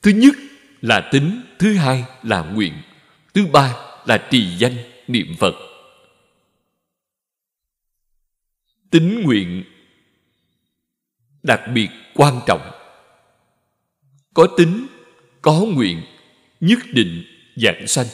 Thứ 0.03 0.11
nhất 0.11 0.35
là 0.81 1.09
tính, 1.13 1.43
thứ 1.59 1.75
hai 1.75 2.05
là 2.23 2.43
nguyện, 2.43 2.73
thứ 3.35 3.47
ba 3.53 3.75
là 4.07 4.19
trì 4.31 4.57
danh 4.59 4.77
niệm 5.09 5.35
phật. 5.39 5.55
Tính 8.91 9.23
nguyện 9.23 9.65
đặc 11.43 11.61
biệt 11.75 11.89
quan 12.15 12.41
trọng. 12.47 12.71
Có 14.35 14.49
tính 14.57 14.87
có 15.43 15.61
nguyện, 15.75 16.03
nhất 16.61 16.79
định 16.93 17.25
giảng 17.57 17.87
sanh. 17.87 18.07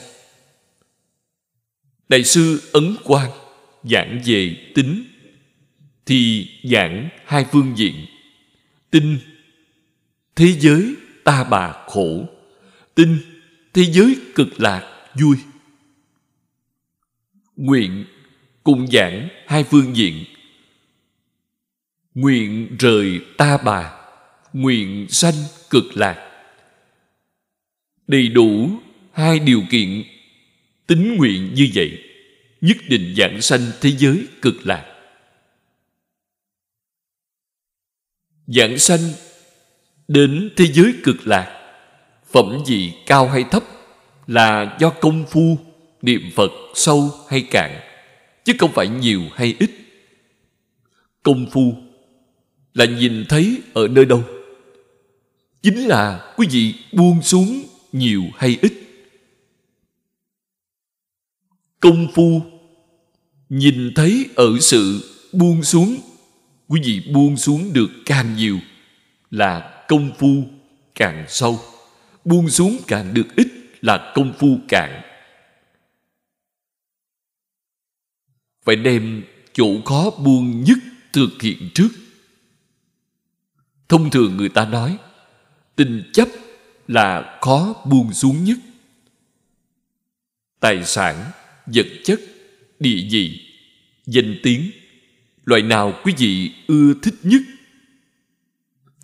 Đại 2.09 2.23
sư 2.23 2.61
ấn 2.73 2.95
quang 3.03 3.31
giảng 3.83 4.21
về 4.25 4.71
tính 4.75 5.03
thì 6.05 6.49
giảng 6.63 7.09
hai 7.25 7.45
phương 7.51 7.73
diện. 7.77 8.05
Tin 8.89 9.19
thế 10.35 10.51
giới 10.59 10.95
ta 11.23 11.43
bà 11.43 11.73
khổ, 11.87 12.25
tin 12.95 13.17
thế 13.73 13.83
giới 13.83 14.15
cực 14.35 14.61
lạc 14.61 15.07
vui. 15.19 15.37
Nguyện 17.55 18.05
cùng 18.63 18.87
giảng 18.87 19.29
hai 19.47 19.63
phương 19.63 19.95
diện 19.95 20.25
nguyện 22.15 22.75
rời 22.79 23.21
ta 23.37 23.57
bà, 23.57 23.93
nguyện 24.53 25.07
sanh 25.09 25.33
cực 25.69 25.83
lạc. 25.97 26.31
Đầy 28.07 28.27
đủ 28.27 28.69
hai 29.11 29.39
điều 29.39 29.61
kiện 29.69 30.03
tính 30.87 31.15
nguyện 31.17 31.53
như 31.53 31.69
vậy, 31.73 32.03
nhất 32.61 32.77
định 32.89 33.13
giảng 33.17 33.41
sanh 33.41 33.61
thế 33.81 33.91
giới 33.91 34.27
cực 34.41 34.55
lạc. 34.63 34.85
Giảng 38.47 38.77
sanh 38.77 38.99
đến 40.07 40.49
thế 40.55 40.65
giới 40.65 40.93
cực 41.03 41.27
lạc, 41.27 41.75
phẩm 42.31 42.63
vị 42.67 42.91
cao 43.05 43.27
hay 43.29 43.43
thấp 43.51 43.63
là 44.27 44.77
do 44.79 44.89
công 44.89 45.25
phu, 45.29 45.57
niệm 46.01 46.21
phật 46.35 46.51
sâu 46.75 47.11
hay 47.29 47.41
cạn, 47.51 47.79
chứ 48.43 48.53
không 48.59 48.71
phải 48.73 48.87
nhiều 48.87 49.21
hay 49.35 49.55
ít. 49.59 49.71
Công 51.23 51.45
phu 51.51 51.84
là 52.75 52.85
nhìn 52.85 53.25
thấy 53.29 53.61
ở 53.73 53.87
nơi 53.87 54.05
đâu? 54.05 54.23
Chính 55.61 55.87
là 55.87 56.33
quý 56.37 56.47
vị 56.51 56.73
buông 56.91 57.21
xuống 57.21 57.63
nhiều 57.91 58.23
hay 58.35 58.57
ít? 58.61 58.73
Công 61.79 62.07
phu 62.13 62.41
nhìn 63.49 63.93
thấy 63.95 64.25
ở 64.35 64.59
sự 64.59 65.09
buông 65.33 65.63
xuống, 65.63 65.97
quý 66.67 66.81
vị 66.83 67.01
buông 67.13 67.37
xuống 67.37 67.73
được 67.73 67.89
càng 68.05 68.35
nhiều 68.35 68.59
là 69.31 69.85
công 69.87 70.11
phu 70.19 70.43
càng 70.95 71.25
sâu. 71.27 71.59
Buông 72.25 72.49
xuống 72.49 72.77
càng 72.87 73.13
được 73.13 73.35
ít 73.35 73.47
là 73.81 74.11
công 74.15 74.33
phu 74.39 74.57
cạn 74.67 75.01
phải 78.65 78.75
đem 78.75 79.23
chỗ 79.53 79.81
khó 79.85 80.11
buông 80.23 80.63
nhất 80.63 80.77
thực 81.13 81.41
hiện 81.41 81.69
trước 81.73 81.89
thông 83.89 84.09
thường 84.09 84.37
người 84.37 84.49
ta 84.49 84.65
nói, 84.65 84.97
tình 85.75 86.03
chấp 86.13 86.27
là 86.87 87.37
khó 87.41 87.75
buông 87.85 88.13
xuống 88.13 88.43
nhất. 88.43 88.57
Tài 90.59 90.85
sản, 90.85 91.31
vật 91.65 91.87
chất, 92.03 92.19
địa 92.79 93.07
vị, 93.11 93.41
danh 94.05 94.35
tiếng, 94.43 94.71
loại 95.45 95.61
nào 95.61 95.93
quý 96.03 96.13
vị 96.17 96.51
ưa 96.67 96.93
thích 97.03 97.15
nhất 97.23 97.41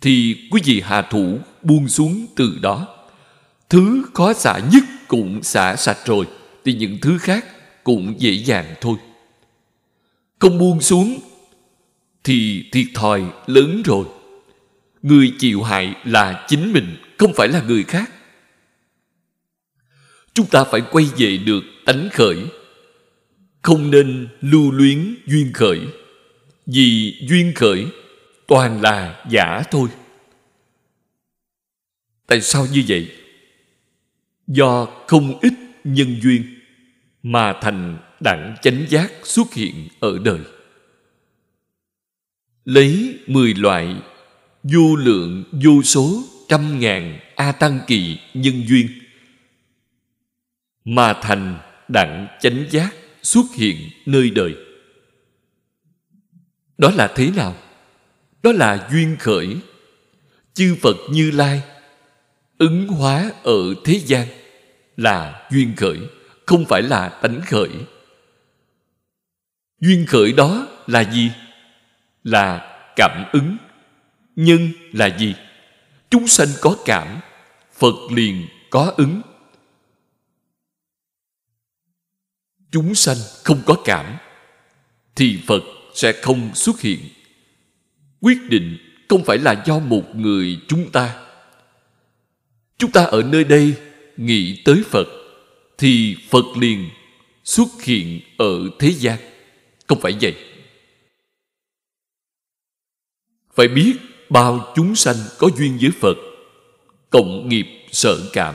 thì 0.00 0.36
quý 0.50 0.60
vị 0.64 0.80
hạ 0.80 1.02
thủ 1.02 1.38
buông 1.62 1.88
xuống 1.88 2.26
từ 2.36 2.58
đó. 2.62 2.88
Thứ 3.68 4.04
khó 4.14 4.32
xả 4.32 4.60
nhất 4.72 4.84
cũng 5.08 5.42
xả 5.42 5.76
sạch 5.76 5.98
rồi, 6.04 6.26
thì 6.64 6.74
những 6.74 6.98
thứ 7.02 7.18
khác 7.18 7.46
cũng 7.84 8.14
dễ 8.18 8.32
dàng 8.32 8.74
thôi. 8.80 8.96
Không 10.38 10.58
buông 10.58 10.80
xuống 10.80 11.18
thì 12.24 12.64
thiệt 12.72 12.86
thòi 12.94 13.22
lớn 13.46 13.82
rồi 13.84 14.06
người 15.02 15.34
chịu 15.38 15.62
hại 15.62 15.94
là 16.04 16.46
chính 16.48 16.72
mình, 16.72 16.96
không 17.18 17.32
phải 17.36 17.48
là 17.48 17.62
người 17.62 17.84
khác. 17.84 18.12
Chúng 20.34 20.46
ta 20.46 20.64
phải 20.64 20.80
quay 20.90 21.08
về 21.16 21.36
được 21.36 21.64
tánh 21.86 22.08
khởi. 22.12 22.36
Không 23.62 23.90
nên 23.90 24.28
lưu 24.40 24.70
luyến 24.70 25.14
duyên 25.26 25.52
khởi. 25.52 25.80
Vì 26.66 27.18
duyên 27.28 27.52
khởi, 27.54 27.86
toàn 28.46 28.80
là 28.82 29.24
giả 29.30 29.62
thôi. 29.70 29.88
Tại 32.26 32.40
sao 32.40 32.66
như 32.72 32.84
vậy? 32.88 33.12
Do 34.46 34.86
không 35.06 35.40
ít 35.40 35.52
nhân 35.84 36.20
duyên 36.22 36.44
mà 37.22 37.58
thành 37.60 37.98
đẳng 38.20 38.56
chánh 38.62 38.86
giác 38.88 39.12
xuất 39.22 39.54
hiện 39.54 39.88
ở 40.00 40.18
đời. 40.24 40.40
Lấy 42.64 43.18
mười 43.26 43.54
loại 43.54 43.96
vô 44.62 44.96
lượng 44.96 45.44
vô 45.52 45.82
số, 45.82 46.22
trăm 46.48 46.80
ngàn, 46.80 47.18
a 47.36 47.52
tăng 47.52 47.80
kỳ, 47.86 48.18
nhân 48.34 48.64
duyên. 48.68 48.88
Mà 50.84 51.12
thành 51.22 51.58
đặng 51.88 52.26
chánh 52.40 52.66
giác 52.70 52.94
xuất 53.22 53.46
hiện 53.54 53.76
nơi 54.06 54.30
đời. 54.30 54.56
Đó 56.78 56.90
là 56.90 57.12
thế 57.16 57.30
nào? 57.36 57.56
Đó 58.42 58.52
là 58.52 58.88
duyên 58.92 59.16
khởi. 59.20 59.56
Chư 60.54 60.76
phật 60.82 60.96
như 61.10 61.30
lai 61.30 61.62
ứng 62.58 62.88
hóa 62.88 63.30
ở 63.42 63.74
thế 63.84 64.00
gian 64.06 64.26
là 64.96 65.48
duyên 65.50 65.72
khởi, 65.76 65.98
không 66.46 66.64
phải 66.64 66.82
là 66.82 67.08
tánh 67.08 67.40
khởi. 67.46 67.70
Duyên 69.80 70.06
khởi 70.06 70.32
đó 70.32 70.66
là 70.86 71.00
gì? 71.12 71.30
Là 72.24 72.76
cảm 72.96 73.24
ứng 73.32 73.56
nhân 74.36 74.72
là 74.92 75.18
gì? 75.18 75.34
Chúng 76.10 76.28
sanh 76.28 76.48
có 76.60 76.76
cảm, 76.84 77.20
phật 77.72 77.94
liền 78.10 78.46
có 78.70 78.92
ứng. 78.96 79.22
Chúng 82.70 82.94
sanh 82.94 83.16
không 83.44 83.62
có 83.66 83.76
cảm, 83.84 84.16
thì 85.14 85.40
phật 85.46 85.62
sẽ 85.94 86.12
không 86.22 86.54
xuất 86.54 86.80
hiện. 86.80 87.00
Quyết 88.20 88.38
định 88.48 88.78
không 89.08 89.24
phải 89.24 89.38
là 89.38 89.62
do 89.66 89.78
một 89.78 90.16
người 90.16 90.60
chúng 90.68 90.90
ta. 90.90 91.26
Chúng 92.78 92.92
ta 92.92 93.04
ở 93.04 93.22
nơi 93.22 93.44
đây 93.44 93.74
nghĩ 94.16 94.62
tới 94.64 94.82
phật, 94.90 95.06
thì 95.78 96.16
phật 96.30 96.44
liền 96.60 96.90
xuất 97.44 97.68
hiện 97.82 98.20
ở 98.38 98.70
thế 98.78 98.92
gian. 98.92 99.18
Không 99.86 100.00
phải 100.00 100.16
vậy. 100.20 100.36
Phải 103.54 103.68
biết 103.68 103.94
bao 104.32 104.72
chúng 104.74 104.94
sanh 104.94 105.16
có 105.38 105.48
duyên 105.58 105.78
với 105.80 105.90
phật, 106.00 106.16
cộng 107.10 107.48
nghiệp 107.48 107.66
sợ 107.90 108.30
cảm, 108.32 108.54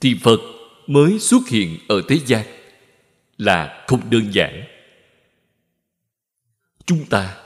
thì 0.00 0.16
phật 0.22 0.40
mới 0.86 1.18
xuất 1.18 1.48
hiện 1.48 1.78
ở 1.88 2.02
thế 2.08 2.18
gian. 2.26 2.46
Là 3.38 3.84
không 3.86 4.10
đơn 4.10 4.34
giản. 4.34 4.64
Chúng 6.86 7.04
ta 7.06 7.36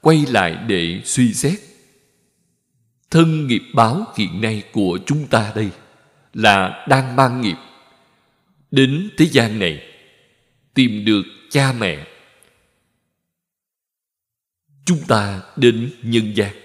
quay 0.00 0.24
lại 0.28 0.58
để 0.66 1.00
suy 1.04 1.34
xét. 1.34 1.60
Thân 3.10 3.46
nghiệp 3.46 3.62
báo 3.74 4.06
hiện 4.16 4.40
nay 4.40 4.62
của 4.72 4.98
chúng 5.06 5.26
ta 5.26 5.52
đây 5.56 5.70
là 6.34 6.86
đang 6.88 7.16
mang 7.16 7.40
nghiệp. 7.40 7.56
Đến 8.70 9.10
thế 9.18 9.24
gian 9.24 9.58
này, 9.58 9.82
tìm 10.74 11.04
được 11.04 11.22
cha 11.50 11.72
mẹ. 11.72 12.06
Chúng 14.84 15.00
ta 15.08 15.40
đến 15.56 15.90
nhân 16.02 16.36
gian 16.36 16.61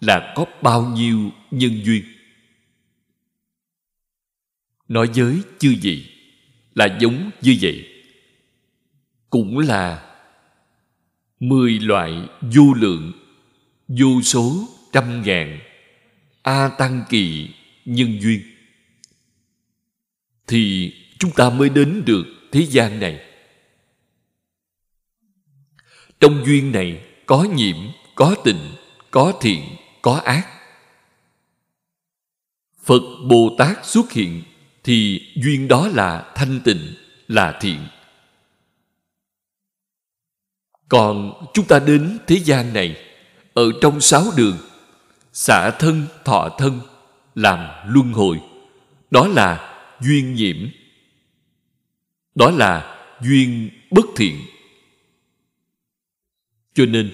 là 0.00 0.32
có 0.36 0.44
bao 0.62 0.82
nhiêu 0.82 1.30
nhân 1.50 1.84
duyên. 1.84 2.04
Nói 4.88 5.08
với 5.14 5.42
chư 5.58 5.74
vị 5.82 6.06
là 6.74 6.98
giống 7.00 7.30
như 7.42 7.56
vậy. 7.60 7.88
Cũng 9.30 9.58
là 9.58 10.16
mười 11.40 11.78
loại 11.78 12.12
vô 12.40 12.74
lượng, 12.76 13.12
vô 13.88 14.22
số 14.22 14.68
trăm 14.92 15.22
ngàn 15.22 15.60
a 16.42 16.68
tăng 16.68 17.04
kỳ 17.08 17.48
nhân 17.84 18.20
duyên. 18.20 18.40
Thì 20.46 20.92
chúng 21.18 21.30
ta 21.30 21.50
mới 21.50 21.68
đến 21.68 22.02
được 22.06 22.24
thế 22.52 22.66
gian 22.66 23.00
này. 23.00 23.20
Trong 26.20 26.44
duyên 26.46 26.72
này 26.72 27.04
có 27.26 27.46
nhiễm, 27.56 27.76
có 28.14 28.36
tình 28.44 28.74
có 29.10 29.38
thiện 29.40 29.62
có 30.04 30.20
ác. 30.24 30.48
Phật 32.82 33.02
bồ 33.28 33.54
tát 33.58 33.86
xuất 33.86 34.12
hiện 34.12 34.42
thì 34.82 35.22
duyên 35.36 35.68
đó 35.68 35.88
là 35.88 36.32
thanh 36.34 36.60
tịnh, 36.64 36.94
là 37.28 37.58
thiện. 37.60 37.86
Còn 40.88 41.44
chúng 41.54 41.66
ta 41.66 41.78
đến 41.78 42.18
thế 42.26 42.36
gian 42.36 42.72
này, 42.72 42.96
ở 43.54 43.72
trong 43.80 44.00
sáu 44.00 44.24
đường, 44.36 44.58
xả 45.32 45.70
thân, 45.70 46.06
thọ 46.24 46.48
thân, 46.58 46.80
làm 47.34 47.88
luân 47.88 48.12
hồi, 48.12 48.40
đó 49.10 49.28
là 49.28 49.80
duyên 50.00 50.34
nhiễm. 50.34 50.56
Đó 52.34 52.50
là 52.50 53.06
duyên 53.20 53.70
bất 53.90 54.06
thiện. 54.16 54.40
Cho 56.74 56.86
nên, 56.86 57.12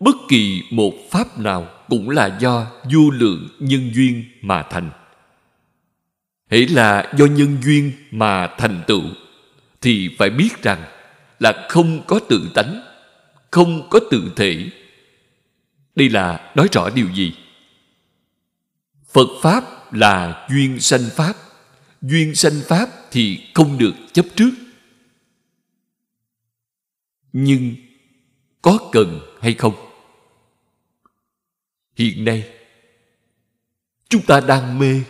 bất 0.00 0.16
kỳ 0.28 0.62
một 0.70 0.92
pháp 1.10 1.38
nào 1.38 1.77
cũng 1.88 2.10
là 2.10 2.38
do 2.40 2.66
vô 2.92 3.10
lượng 3.10 3.48
nhân 3.58 3.90
duyên 3.94 4.24
mà 4.42 4.62
thành. 4.62 4.90
Hễ 6.50 6.66
là 6.66 7.12
do 7.18 7.26
nhân 7.26 7.58
duyên 7.62 7.92
mà 8.10 8.46
thành 8.58 8.82
tựu, 8.86 9.02
thì 9.80 10.16
phải 10.18 10.30
biết 10.30 10.62
rằng 10.62 10.84
là 11.38 11.66
không 11.68 12.02
có 12.06 12.20
tự 12.28 12.50
tánh, 12.54 12.84
không 13.50 13.88
có 13.90 14.00
tự 14.10 14.32
thể. 14.36 14.70
Đây 15.94 16.08
là 16.08 16.52
nói 16.54 16.68
rõ 16.72 16.90
điều 16.90 17.08
gì? 17.14 17.34
Phật 19.12 19.28
pháp 19.42 19.92
là 19.94 20.46
duyên 20.50 20.80
sanh 20.80 21.08
pháp, 21.16 21.34
duyên 22.02 22.34
sanh 22.34 22.60
pháp 22.68 22.88
thì 23.10 23.40
không 23.54 23.78
được 23.78 23.94
chấp 24.12 24.26
trước. 24.36 24.50
Nhưng 27.32 27.74
có 28.62 28.78
cần 28.92 29.20
hay 29.40 29.54
không? 29.54 29.87
Hiện 31.98 32.24
nay. 32.24 32.48
Chúng 34.08 34.22
ta 34.22 34.40
đang 34.40 34.78
mê. 34.78 35.00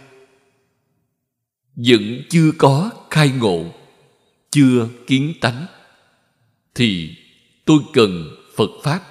Vẫn 1.76 2.22
chưa 2.30 2.50
có 2.58 2.90
khai 3.10 3.30
ngộ, 3.30 3.74
chưa 4.50 4.88
kiến 5.06 5.34
tánh, 5.40 5.66
thì 6.74 7.16
tôi 7.64 7.78
cần 7.92 8.36
phật 8.56 8.70
pháp. 8.82 9.02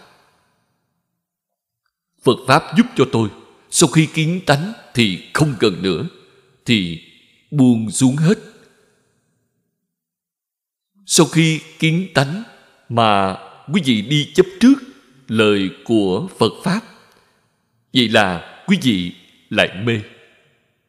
Phật 2.23 2.37
pháp 2.47 2.63
giúp 2.77 2.85
cho 2.95 3.05
tôi. 3.11 3.29
Sau 3.69 3.89
khi 3.89 4.07
kiến 4.13 4.41
tánh 4.45 4.73
thì 4.93 5.29
không 5.33 5.53
cần 5.59 5.81
nữa, 5.81 6.07
thì 6.65 7.03
buông 7.51 7.91
xuống 7.91 8.15
hết. 8.15 8.37
Sau 11.05 11.25
khi 11.25 11.59
kiến 11.79 12.07
tánh 12.13 12.43
mà 12.89 13.37
quý 13.73 13.81
vị 13.85 14.01
đi 14.01 14.31
chấp 14.35 14.45
trước 14.59 14.75
lời 15.27 15.69
của 15.85 16.27
phật 16.39 16.51
pháp 16.63 16.96
vậy 17.93 18.09
là 18.09 18.57
quý 18.67 18.77
vị 18.81 19.11
lại 19.49 19.69
mê, 19.83 20.01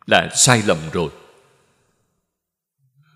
là 0.07 0.29
sai 0.35 0.63
lầm 0.67 0.79
rồi. 0.93 1.11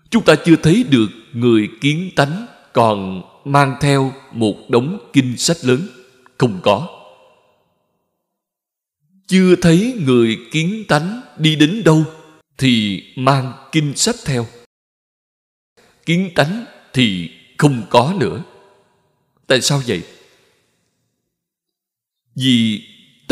Chúng 0.09 0.25
ta 0.25 0.35
chưa 0.45 0.55
thấy 0.55 0.83
được 0.89 1.07
người 1.33 1.69
kiến 1.81 2.11
tánh 2.15 2.47
còn 2.73 3.21
mang 3.45 3.75
theo 3.81 4.13
một 4.31 4.55
đống 4.69 5.09
kinh 5.13 5.37
sách 5.37 5.57
lớn, 5.61 5.87
không 6.37 6.59
có. 6.63 6.99
Chưa 9.27 9.55
thấy 9.55 9.99
người 10.05 10.37
kiến 10.51 10.83
tánh 10.87 11.21
đi 11.37 11.55
đến 11.55 11.83
đâu 11.83 12.03
thì 12.57 13.03
mang 13.15 13.53
kinh 13.71 13.95
sách 13.95 14.15
theo. 14.25 14.47
Kiến 16.05 16.31
tánh 16.35 16.65
thì 16.93 17.31
không 17.57 17.81
có 17.89 18.15
nữa. 18.19 18.43
Tại 19.47 19.61
sao 19.61 19.81
vậy? 19.87 20.03
Vì 22.35 22.81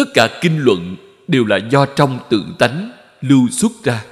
tất 0.01 0.11
cả 0.13 0.39
kinh 0.41 0.59
luận 0.59 0.95
đều 1.27 1.45
là 1.45 1.57
do 1.57 1.85
trong 1.85 2.19
tự 2.29 2.45
tánh 2.59 2.91
lưu 3.21 3.49
xuất 3.49 3.71
ra. 3.83 4.05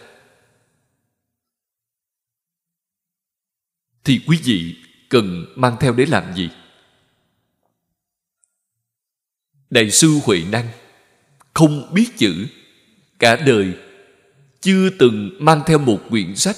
Thì 4.04 4.22
quý 4.28 4.40
vị 4.44 4.76
cần 5.10 5.46
mang 5.56 5.78
theo 5.80 5.94
để 5.94 6.06
làm 6.06 6.34
gì? 6.34 6.50
Đại 9.70 9.92
sư 9.92 10.20
huệ 10.24 10.44
năng 10.52 10.68
không 11.54 11.94
biết 11.94 12.10
chữ, 12.18 12.48
cả 13.20 13.36
đời 13.36 13.74
chưa 14.62 14.90
từng 15.00 15.38
mang 15.40 15.62
theo 15.66 15.80
một 15.80 16.00
quyển 16.10 16.36
sách. 16.36 16.56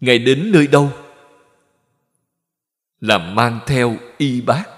Ngài 0.00 0.18
đến 0.18 0.52
nơi 0.52 0.66
đâu? 0.66 0.92
Là 3.00 3.18
mang 3.18 3.60
theo 3.66 3.96
y 4.18 4.40
bát 4.40 4.77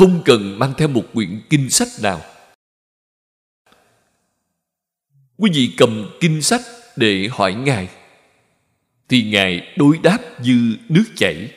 không 0.00 0.22
cần 0.24 0.58
mang 0.58 0.74
theo 0.78 0.88
một 0.88 1.04
quyển 1.14 1.40
kinh 1.50 1.70
sách 1.70 1.88
nào. 2.02 2.20
Quý 5.36 5.50
vị 5.54 5.74
cầm 5.76 6.10
kinh 6.20 6.42
sách 6.42 6.60
để 6.96 7.28
hỏi 7.32 7.54
ngài, 7.54 7.88
thì 9.08 9.22
ngài 9.22 9.74
đối 9.76 9.98
đáp 10.02 10.18
như 10.42 10.76
nước 10.88 11.04
chảy. 11.16 11.52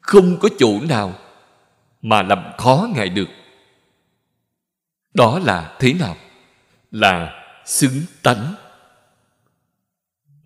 Không 0.00 0.36
có 0.40 0.48
chỗ 0.58 0.80
nào 0.88 1.18
mà 2.02 2.22
làm 2.22 2.38
khó 2.58 2.88
ngài 2.94 3.08
được. 3.08 3.28
Đó 5.14 5.38
là 5.38 5.76
thế 5.80 5.92
nào? 5.92 6.16
Là 6.90 7.44
xứng 7.66 8.02
tánh. 8.22 8.54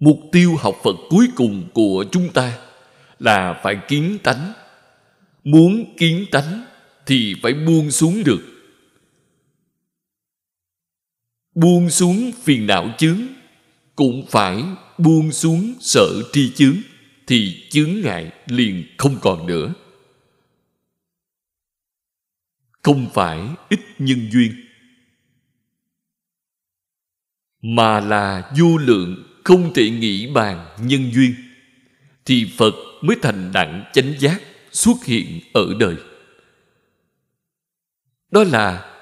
Mục 0.00 0.18
tiêu 0.32 0.56
học 0.58 0.74
phật 0.84 0.96
cuối 1.10 1.28
cùng 1.36 1.68
của 1.74 2.04
chúng 2.12 2.32
ta 2.32 2.58
là 3.18 3.60
phải 3.62 3.76
kiến 3.88 4.18
tánh. 4.22 4.52
Muốn 5.44 5.94
kiến 5.96 6.26
tánh 6.30 6.67
thì 7.08 7.34
phải 7.42 7.54
buông 7.54 7.90
xuống 7.90 8.24
được. 8.24 8.40
Buông 11.54 11.90
xuống 11.90 12.32
phiền 12.42 12.66
não 12.66 12.94
chướng, 12.98 13.20
cũng 13.96 14.26
phải 14.30 14.64
buông 14.98 15.32
xuống 15.32 15.74
sợ 15.80 16.08
tri 16.32 16.52
chướng, 16.54 16.76
thì 17.26 17.66
chướng 17.70 18.00
ngại 18.00 18.32
liền 18.46 18.84
không 18.98 19.16
còn 19.20 19.46
nữa. 19.46 19.74
Không 22.82 23.10
phải 23.14 23.48
ít 23.68 23.80
nhân 23.98 24.28
duyên. 24.32 24.52
Mà 27.62 28.00
là 28.00 28.52
vô 28.58 28.76
lượng, 28.76 29.40
không 29.44 29.74
thể 29.74 29.90
nghĩ 29.90 30.32
bàn 30.32 30.76
nhân 30.80 31.10
duyên, 31.14 31.34
thì 32.24 32.50
phật 32.56 32.74
mới 33.02 33.16
thành 33.22 33.50
đẳng 33.52 33.84
chánh 33.92 34.14
giác 34.18 34.42
xuất 34.72 35.04
hiện 35.04 35.40
ở 35.52 35.74
đời 35.80 35.96
đó 38.30 38.44
là 38.44 38.94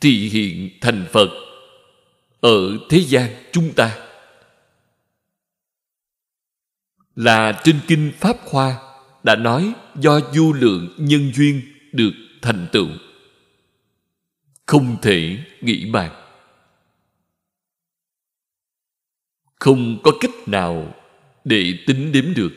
thị 0.00 0.28
hiện 0.28 0.70
thành 0.80 1.06
phật 1.12 1.28
ở 2.40 2.78
thế 2.88 2.98
gian 2.98 3.30
chúng 3.52 3.72
ta. 3.72 3.98
Là 7.14 7.60
trên 7.64 7.80
kinh 7.86 8.12
pháp 8.20 8.36
hoa 8.50 8.76
đã 9.22 9.36
nói 9.36 9.72
do 9.96 10.20
vô 10.34 10.52
lượng 10.52 10.94
nhân 10.98 11.32
duyên 11.34 11.62
được 11.92 12.12
thành 12.42 12.66
tựu. 12.72 12.88
Không 14.66 14.96
thể 15.02 15.38
nghĩ 15.60 15.90
bàn. 15.90 16.10
Không 19.54 20.02
có 20.02 20.12
cách 20.20 20.30
nào 20.46 20.94
để 21.44 21.78
tính 21.86 22.12
đếm 22.12 22.34
được. 22.34 22.52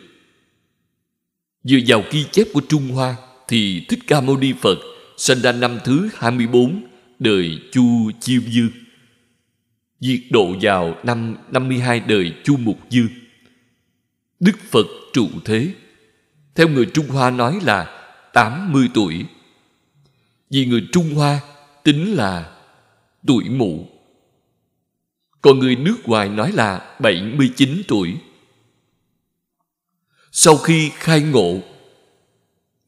Dựa 1.64 1.80
vào 1.88 2.04
ghi 2.12 2.26
chép 2.32 2.48
của 2.54 2.62
Trung 2.70 2.88
Hoa 2.88 3.16
thì 3.48 3.86
Thích 3.90 4.00
Ca 4.08 4.22
Mâu 4.22 4.38
Ni 4.38 4.54
Phật 4.62 4.78
sinh 5.18 5.42
ra 5.42 5.52
năm 5.52 5.80
thứ 5.84 6.10
24 6.16 6.84
đời 7.20 7.62
Chu 7.72 8.12
Chiêu 8.20 8.42
Dương 8.48 8.72
diệt 10.00 10.20
độ 10.30 10.56
vào 10.62 10.96
năm 11.04 11.36
52 11.52 12.00
đời 12.00 12.34
Chu 12.44 12.58
Mục 12.58 12.80
Dương 12.90 13.10
Đức 14.40 14.56
Phật 14.72 14.86
trụ 15.14 15.28
thế. 15.46 15.74
Theo 16.56 16.68
người 16.68 16.86
Trung 16.94 17.08
Hoa 17.08 17.30
nói 17.30 17.60
là 17.64 18.10
80 18.34 18.90
tuổi. 18.94 19.26
Vì 20.50 20.66
người 20.66 20.88
Trung 20.92 21.16
Hoa 21.16 21.40
tính 21.84 22.14
là 22.14 22.58
tuổi 23.28 23.50
mụ. 23.50 23.88
Còn 25.42 25.60
người 25.60 25.76
nước 25.76 25.98
ngoài 26.06 26.30
nói 26.30 26.52
là 26.52 26.96
79 27.00 27.82
tuổi. 27.88 28.18
Sau 30.32 30.58
khi 30.58 30.92
khai 30.96 31.22
ngộ, 31.22 31.60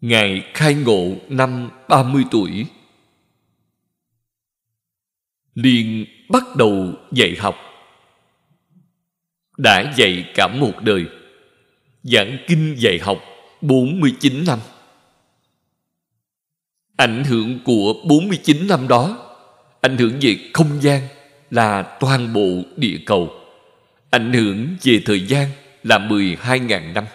Ngài 0.02 0.44
khai 0.54 0.74
ngộ 0.74 1.16
năm 1.30 1.70
30 1.90 2.24
tuổi, 2.32 2.66
liền 5.56 6.06
bắt 6.30 6.44
đầu 6.56 6.94
dạy 7.12 7.36
học. 7.40 7.56
Đã 9.58 9.94
dạy 9.98 10.32
cả 10.36 10.48
một 10.48 10.74
đời, 10.82 11.06
giảng 12.04 12.38
kinh 12.48 12.76
dạy 12.78 13.00
học 13.02 13.18
49 13.62 14.46
năm. 14.48 14.60
Ảnh 16.98 17.24
hưởng 17.24 17.60
của 17.64 17.94
49 18.10 18.68
năm 18.68 18.88
đó, 18.88 19.34
ảnh 19.82 19.98
hưởng 19.98 20.18
về 20.22 20.38
không 20.54 20.82
gian, 20.82 21.02
là 21.50 21.98
toàn 22.00 22.34
bộ 22.34 22.62
địa 22.76 22.98
cầu 23.06 23.38
ảnh 24.10 24.34
hưởng 24.34 24.68
về 24.84 25.02
thời 25.06 25.28
gian 25.28 25.50
là 25.84 25.98
12.000 25.98 26.94
năm 26.94 27.06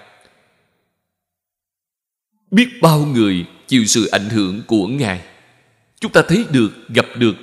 biết 2.53 2.69
bao 2.83 3.07
người 3.07 3.47
chịu 3.67 3.85
sự 3.85 4.07
ảnh 4.07 4.29
hưởng 4.29 4.63
của 4.67 4.87
ngài. 4.87 5.25
Chúng 6.01 6.13
ta 6.13 6.23
thấy 6.29 6.45
được, 6.51 6.73
gặp 6.89 7.07
được, 7.17 7.35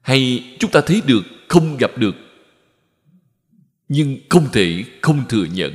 hay 0.00 0.44
chúng 0.58 0.70
ta 0.70 0.80
thấy 0.80 1.02
được, 1.06 1.22
không 1.48 1.76
gặp 1.76 1.98
được, 1.98 2.14
nhưng 3.88 4.16
không 4.28 4.48
thể 4.52 4.84
không 5.02 5.24
thừa 5.28 5.44
nhận. 5.44 5.72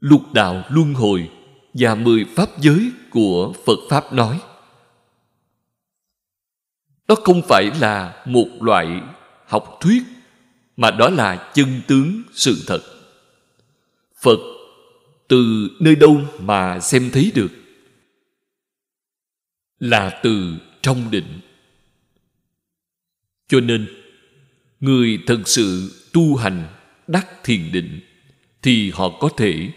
Lục 0.00 0.32
đạo 0.32 0.64
luân 0.70 0.94
hồi 0.94 1.30
và 1.74 1.94
mười 1.94 2.24
pháp 2.36 2.48
giới 2.60 2.90
của 3.10 3.52
phật 3.66 3.78
pháp 3.90 4.12
nói, 4.12 4.40
đó 7.08 7.14
không 7.24 7.42
phải 7.48 7.70
là 7.80 8.24
một 8.26 8.48
loại 8.60 9.00
học 9.46 9.78
thuyết, 9.80 10.02
mà 10.76 10.90
đó 10.90 11.08
là 11.10 11.50
chân 11.54 11.80
tướng 11.86 12.22
sự 12.32 12.64
thật. 12.66 12.80
Phật 14.22 14.38
từ 15.30 15.70
nơi 15.80 15.96
đâu 15.96 16.20
mà 16.40 16.80
xem 16.80 17.10
thấy 17.12 17.32
được? 17.34 17.52
Là 19.78 20.20
từ 20.22 20.58
trong 20.82 21.10
định. 21.10 21.40
Cho 23.48 23.60
nên, 23.60 23.88
người 24.80 25.18
thật 25.26 25.42
sự 25.44 25.94
tu 26.12 26.36
hành 26.36 26.68
đắc 27.06 27.28
thiền 27.44 27.72
định 27.72 28.00
thì 28.62 28.90
họ 28.90 29.18
có 29.20 29.28
thể 29.36 29.70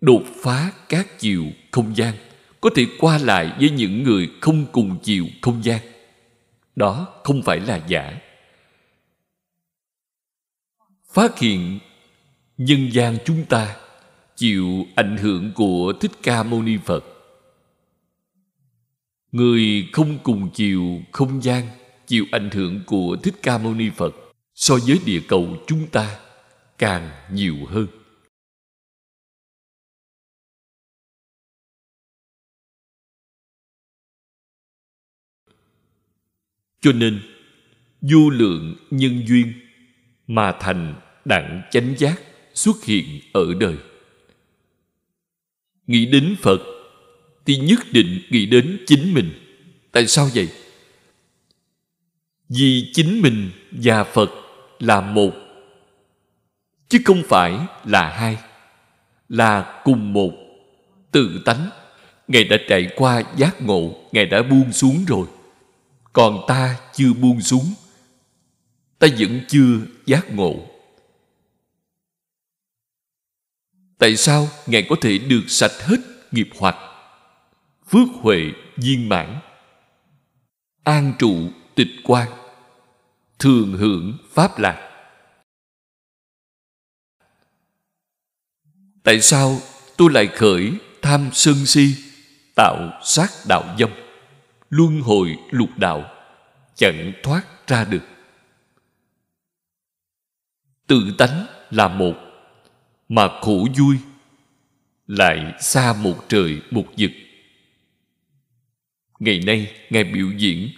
đột 0.00 0.22
phá 0.42 0.72
các 0.88 1.18
chiều 1.18 1.44
không 1.70 1.96
gian, 1.96 2.14
có 2.60 2.70
thể 2.74 2.86
qua 2.98 3.18
lại 3.18 3.56
với 3.60 3.70
những 3.70 4.02
người 4.02 4.30
không 4.40 4.66
cùng 4.72 4.98
chiều 5.02 5.26
không 5.42 5.64
gian. 5.64 5.80
Đó 6.76 7.20
không 7.24 7.42
phải 7.42 7.60
là 7.60 7.80
giả. 7.88 8.18
Phát 11.12 11.38
hiện 11.38 11.78
nhân 12.58 12.88
gian 12.92 13.18
chúng 13.24 13.44
ta 13.44 13.76
chịu 14.38 14.86
ảnh 14.94 15.16
hưởng 15.16 15.52
của 15.54 15.92
thích 16.00 16.10
ca 16.22 16.42
mâu 16.42 16.62
ni 16.62 16.76
phật. 16.84 17.04
Người 19.32 19.88
không 19.92 20.18
cùng 20.22 20.50
chiều 20.54 21.02
không 21.12 21.42
gian 21.42 21.66
chịu 22.06 22.24
ảnh 22.30 22.50
hưởng 22.50 22.80
của 22.86 23.16
thích 23.22 23.34
ca 23.42 23.58
mâu 23.58 23.74
ni 23.74 23.90
phật, 23.96 24.14
so 24.54 24.74
với 24.86 25.00
địa 25.06 25.20
cầu 25.28 25.56
chúng 25.66 25.86
ta 25.86 26.20
càng 26.78 27.10
nhiều 27.32 27.56
hơn. 27.66 27.86
Cho 36.80 36.92
nên, 36.92 37.20
vô 38.00 38.30
lượng 38.30 38.76
nhân 38.90 39.22
duyên 39.26 39.52
mà 40.26 40.52
thành 40.60 40.94
đặng 41.24 41.62
chánh 41.70 41.94
giác 41.98 42.22
xuất 42.54 42.84
hiện 42.84 43.20
ở 43.32 43.54
đời 43.60 43.76
nghĩ 45.88 46.06
đến 46.06 46.36
phật, 46.42 46.60
thì 47.46 47.56
nhất 47.56 47.80
định 47.92 48.20
nghĩ 48.30 48.46
đến 48.46 48.84
chính 48.86 49.14
mình. 49.14 49.30
Tại 49.92 50.06
sao 50.06 50.28
vậy? 50.34 50.48
Vì 52.48 52.90
chính 52.94 53.22
mình 53.22 53.50
và 53.70 54.04
phật 54.04 54.30
là 54.78 55.00
một, 55.00 55.30
chứ 56.88 56.98
không 57.04 57.22
phải 57.28 57.58
là 57.84 58.10
hai, 58.10 58.36
là 59.28 59.82
cùng 59.84 60.12
một, 60.12 60.32
tự 61.12 61.42
tánh. 61.44 61.70
Ngài 62.28 62.44
đã 62.44 62.56
trải 62.68 62.90
qua 62.96 63.22
giác 63.36 63.62
ngộ, 63.62 64.08
ngài 64.12 64.26
đã 64.26 64.42
buông 64.42 64.72
xuống 64.72 65.04
rồi. 65.08 65.26
Còn 66.12 66.44
ta 66.48 66.76
chưa 66.94 67.12
buông 67.12 67.40
xuống, 67.40 67.74
ta 68.98 69.08
vẫn 69.18 69.40
chưa 69.48 69.78
giác 70.06 70.34
ngộ. 70.34 70.67
Tại 73.98 74.16
sao 74.16 74.48
ngài 74.66 74.86
có 74.88 74.96
thể 75.00 75.18
được 75.18 75.42
sạch 75.48 75.72
hết 75.80 75.96
nghiệp 76.30 76.48
hoặc 76.58 76.76
phước 77.88 78.08
huệ 78.20 78.52
viên 78.76 79.08
mãn. 79.08 79.40
An 80.84 81.12
trụ 81.18 81.36
tịch 81.74 81.90
quan 82.04 82.28
thường 83.38 83.72
hưởng 83.72 84.18
pháp 84.32 84.58
lạc. 84.58 84.84
Tại 89.02 89.20
sao 89.20 89.58
tôi 89.96 90.10
lại 90.12 90.26
khởi 90.26 90.72
tham 91.02 91.30
sân 91.32 91.66
si, 91.66 91.94
tạo 92.54 93.00
sát 93.04 93.28
đạo 93.48 93.76
dâm 93.78 93.90
luân 94.70 95.00
hồi 95.00 95.36
lục 95.50 95.70
đạo, 95.76 96.04
chẳng 96.74 97.12
thoát 97.22 97.68
ra 97.68 97.84
được? 97.84 98.04
Tự 100.86 101.14
tánh 101.18 101.46
là 101.70 101.88
một 101.88 102.27
mà 103.08 103.28
khổ 103.40 103.66
vui 103.78 103.96
lại 105.06 105.54
xa 105.60 105.94
một 106.02 106.24
trời 106.28 106.60
một 106.70 106.86
vực. 106.98 107.10
Ngày 109.18 109.40
nay, 109.46 109.72
ngài 109.90 110.04
biểu 110.04 110.30
diễn, 110.36 110.68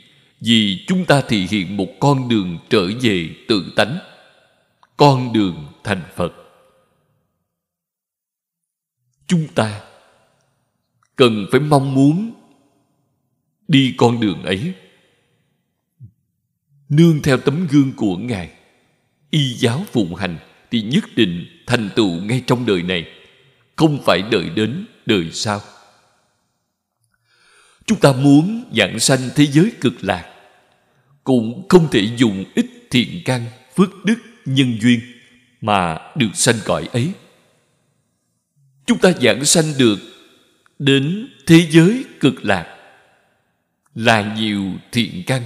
vì 0.40 0.85
chúng 0.87 1.05
ta 1.05 1.21
thể 1.21 1.38
hiện 1.38 1.77
một 1.77 1.88
con 2.01 2.29
đường 2.29 2.59
trở 2.71 2.90
về 3.03 3.31
tự 3.49 3.73
tánh, 3.77 3.99
con 4.97 5.33
đường 5.33 5.66
thành 5.85 6.03
phật. 6.16 6.33
Chúng 9.27 9.49
ta 9.55 9.81
cần 11.16 11.47
phải 11.51 11.61
mong 11.61 11.95
muốn 11.95 12.33
đi 13.69 13.95
con 13.99 14.21
đường 14.21 14.43
ấy, 14.43 14.75
nương 16.88 17.23
theo 17.23 17.38
tấm 17.38 17.66
gương 17.71 17.93
của 17.97 18.16
ngài, 18.16 18.51
y 19.31 19.55
giáo 19.55 19.85
phụng 19.93 20.14
hành 20.14 20.38
thì 20.71 20.83
nhất 20.83 21.05
định 21.17 21.47
thành 21.67 21.89
tựu 21.97 22.11
ngay 22.11 22.43
trong 22.47 22.67
đời 22.67 22.83
này, 22.83 23.05
không 23.77 24.03
phải 24.07 24.23
đợi 24.31 24.51
đến 24.55 24.87
đời 25.07 25.31
sau. 25.33 25.61
Chúng 27.87 28.01
ta 28.01 28.13
muốn 28.13 28.71
dạng 28.77 28.99
sanh 28.99 29.21
thế 29.37 29.47
giới 29.47 29.73
cực 29.81 29.95
lạc, 30.01 30.35
cũng 31.25 31.69
không 31.69 31.89
thể 31.91 32.09
dùng 32.17 32.45
ít 32.55 32.67
thiện 32.91 33.23
căn, 33.25 33.45
phước 33.77 34.05
đức, 34.05 34.17
nhân 34.45 34.79
duyên 34.81 35.01
mà 35.61 35.99
được 36.17 36.31
sanh 36.35 36.57
cõi 36.65 36.89
ấy. 36.93 37.13
Chúng 38.87 38.99
ta 38.99 39.13
giảng 39.23 39.45
sanh 39.45 39.65
được 39.79 39.99
đến 40.79 41.29
thế 41.47 41.67
giới 41.71 42.05
cực 42.21 42.45
lạc 42.45 42.77
là 43.95 44.35
nhiều 44.37 44.65
thiện 44.93 45.23
căn, 45.27 45.43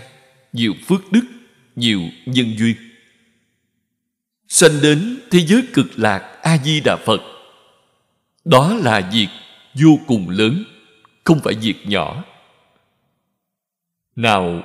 nhiều 0.52 0.74
phước 0.86 1.12
đức, 1.12 1.24
nhiều 1.76 2.00
nhân 2.26 2.54
duyên 2.58 2.76
sanh 4.54 4.82
đến 4.82 5.20
thế 5.30 5.40
giới 5.46 5.62
cực 5.72 5.86
lạc 5.96 6.38
a 6.42 6.58
di 6.64 6.80
đà 6.80 6.96
phật. 6.96 7.20
Đó 8.44 8.74
là 8.74 9.10
việc 9.12 9.28
vô 9.74 9.98
cùng 10.06 10.30
lớn, 10.30 10.64
không 11.24 11.40
phải 11.40 11.54
việc 11.54 11.74
nhỏ. 11.84 12.24
Nào 14.16 14.62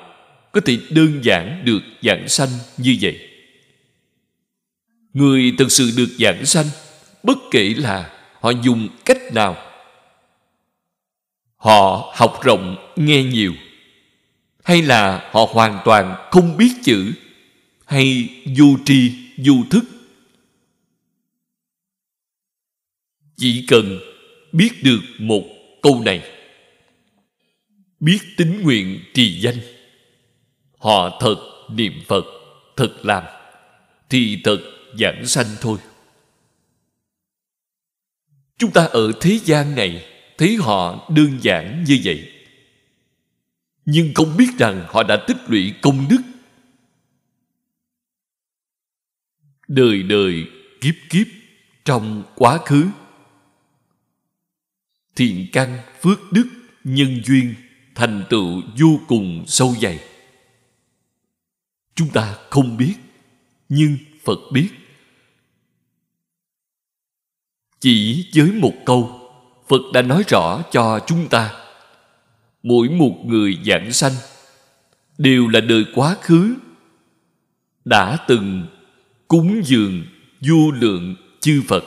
có 0.52 0.62
thể 0.62 0.78
đơn 0.90 1.20
giản 1.24 1.62
được 1.66 1.80
giảng 2.02 2.28
sanh 2.28 2.50
như 2.78 2.98
vậy? 3.02 3.30
Người 5.14 5.54
thực 5.58 5.72
sự 5.72 5.92
được 5.98 6.10
giảng 6.20 6.46
sanh, 6.46 6.66
bất 7.24 7.38
kể 7.52 7.74
là 7.78 8.10
họ 8.40 8.50
dùng 8.50 8.88
cách 9.06 9.34
nào. 9.34 9.58
Họ 11.56 12.14
học 12.16 12.40
rộng, 12.44 12.92
nghe 12.96 13.24
nhiều. 13.24 13.54
Hay 14.64 14.82
là 14.82 15.30
họ 15.32 15.46
hoàn 15.50 15.80
toàn 15.86 16.16
không 16.32 16.58
biết 16.58 16.72
chữ, 16.84 17.12
hay 17.86 18.30
vô 18.58 18.66
tri 18.86 19.29
du 19.44 19.64
thức. 19.70 19.84
Chỉ 23.38 23.66
cần 23.68 24.00
biết 24.52 24.70
được 24.84 25.00
một 25.20 25.44
câu 25.82 26.02
này, 26.06 26.24
biết 28.00 28.20
tín 28.38 28.62
nguyện 28.62 29.00
trì 29.14 29.40
danh, 29.42 29.58
họ 30.78 31.20
thật 31.22 31.36
niệm 31.72 31.94
phật, 32.08 32.26
thật 32.78 32.96
làm, 33.04 33.24
thì 34.10 34.42
thật 34.44 34.60
giảng 35.00 35.26
sanh 35.26 35.48
thôi. 35.62 35.80
Chúng 38.58 38.72
ta 38.72 38.86
ở 38.86 39.12
thế 39.22 39.40
gian 39.46 39.76
này 39.76 40.06
thấy 40.38 40.56
họ 40.56 41.10
đơn 41.16 41.38
giản 41.42 41.84
như 41.88 42.00
vậy, 42.04 42.32
nhưng 43.86 44.14
không 44.14 44.38
biết 44.38 44.50
rằng 44.58 44.86
họ 44.88 45.04
đã 45.04 45.24
tích 45.28 45.38
lũy 45.48 45.74
công 45.82 46.08
đức 46.10 46.22
đời 49.70 50.04
đời 50.04 50.48
kiếp 50.82 50.96
kiếp 51.10 51.28
trong 51.86 52.24
quá 52.36 52.60
khứ. 52.66 52.86
Thiện 55.16 55.48
căn 55.54 55.80
phước 56.02 56.32
đức 56.32 56.48
nhân 56.84 57.22
duyên 57.26 57.54
thành 57.96 58.24
tựu 58.30 58.62
vô 58.80 59.00
cùng 59.08 59.44
sâu 59.48 59.76
dày. 59.82 60.00
Chúng 61.96 62.10
ta 62.10 62.38
không 62.50 62.78
biết, 62.78 62.96
nhưng 63.70 63.98
phật 64.24 64.40
biết. 64.54 64.70
Chỉ 67.80 68.28
với 68.36 68.52
một 68.52 68.74
câu, 68.86 69.32
phật 69.68 69.82
đã 69.94 70.02
nói 70.02 70.24
rõ 70.28 70.62
cho 70.72 71.00
chúng 71.08 71.28
ta. 71.30 71.54
Mỗi 72.64 72.90
một 72.90 73.16
người 73.26 73.58
giảng 73.66 73.94
sanh 73.94 74.14
đều 75.18 75.48
là 75.48 75.60
đời 75.60 75.86
quá 75.96 76.16
khứ, 76.22 76.56
đã 77.86 78.18
từng 78.28 78.68
cúng 79.30 79.62
dường 79.66 80.04
vô 80.42 80.72
lượng 80.72 81.16
chư 81.40 81.62
phật. 81.68 81.84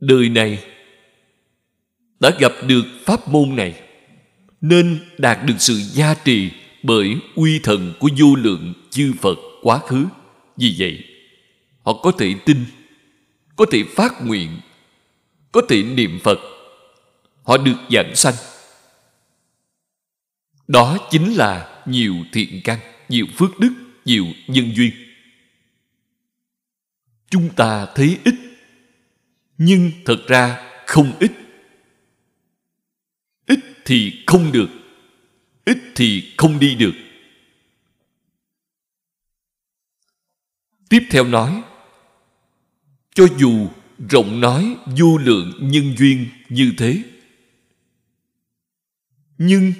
Đời 0.00 0.28
này 0.28 0.64
đã 2.20 2.30
gặp 2.40 2.52
được 2.66 2.84
pháp 3.04 3.28
môn 3.28 3.56
này, 3.56 3.80
nên 4.60 4.98
đạt 5.18 5.38
được 5.46 5.54
sự 5.58 5.74
gia 5.74 6.14
trì 6.14 6.50
bởi 6.82 7.16
uy 7.34 7.60
thần 7.62 7.94
của 8.00 8.08
vô 8.18 8.34
lượng 8.34 8.74
chư 8.90 9.12
phật 9.20 9.38
quá 9.62 9.78
khứ. 9.78 10.06
Vì 10.56 10.74
vậy, 10.78 11.04
họ 11.82 12.00
có 12.02 12.12
thể 12.18 12.34
tin, 12.46 12.64
có 13.56 13.66
thể 13.70 13.84
phát 13.96 14.26
nguyện, 14.26 14.60
có 15.52 15.62
thể 15.68 15.82
niệm 15.82 16.18
phật. 16.24 16.38
Họ 17.42 17.56
được 17.56 17.76
giảng 17.90 18.16
sanh 18.16 18.34
đó 20.68 21.08
chính 21.10 21.34
là 21.34 21.82
nhiều 21.86 22.14
thiện 22.32 22.60
căn, 22.64 22.78
nhiều 23.08 23.26
phước 23.36 23.58
đức, 23.58 23.72
nhiều 24.04 24.26
nhân 24.46 24.72
duyên. 24.76 24.90
Chúng 27.30 27.54
ta 27.54 27.86
thấy 27.94 28.18
ít, 28.24 28.34
nhưng 29.58 29.90
thật 30.04 30.24
ra 30.28 30.70
không 30.86 31.12
ít. 31.20 31.32
Ít 33.46 33.60
thì 33.84 34.24
không 34.26 34.52
được, 34.52 34.68
ít 35.64 35.78
thì 35.94 36.34
không 36.36 36.58
đi 36.58 36.74
được. 36.74 36.94
Tiếp 40.88 41.02
theo 41.10 41.24
nói, 41.24 41.62
cho 43.14 43.26
dù 43.38 43.68
rộng 44.10 44.40
nói 44.40 44.76
vô 44.98 45.18
lượng 45.18 45.52
nhân 45.60 45.94
duyên 45.98 46.26
như 46.48 46.72
thế, 46.78 47.02
nhưng 49.38 49.72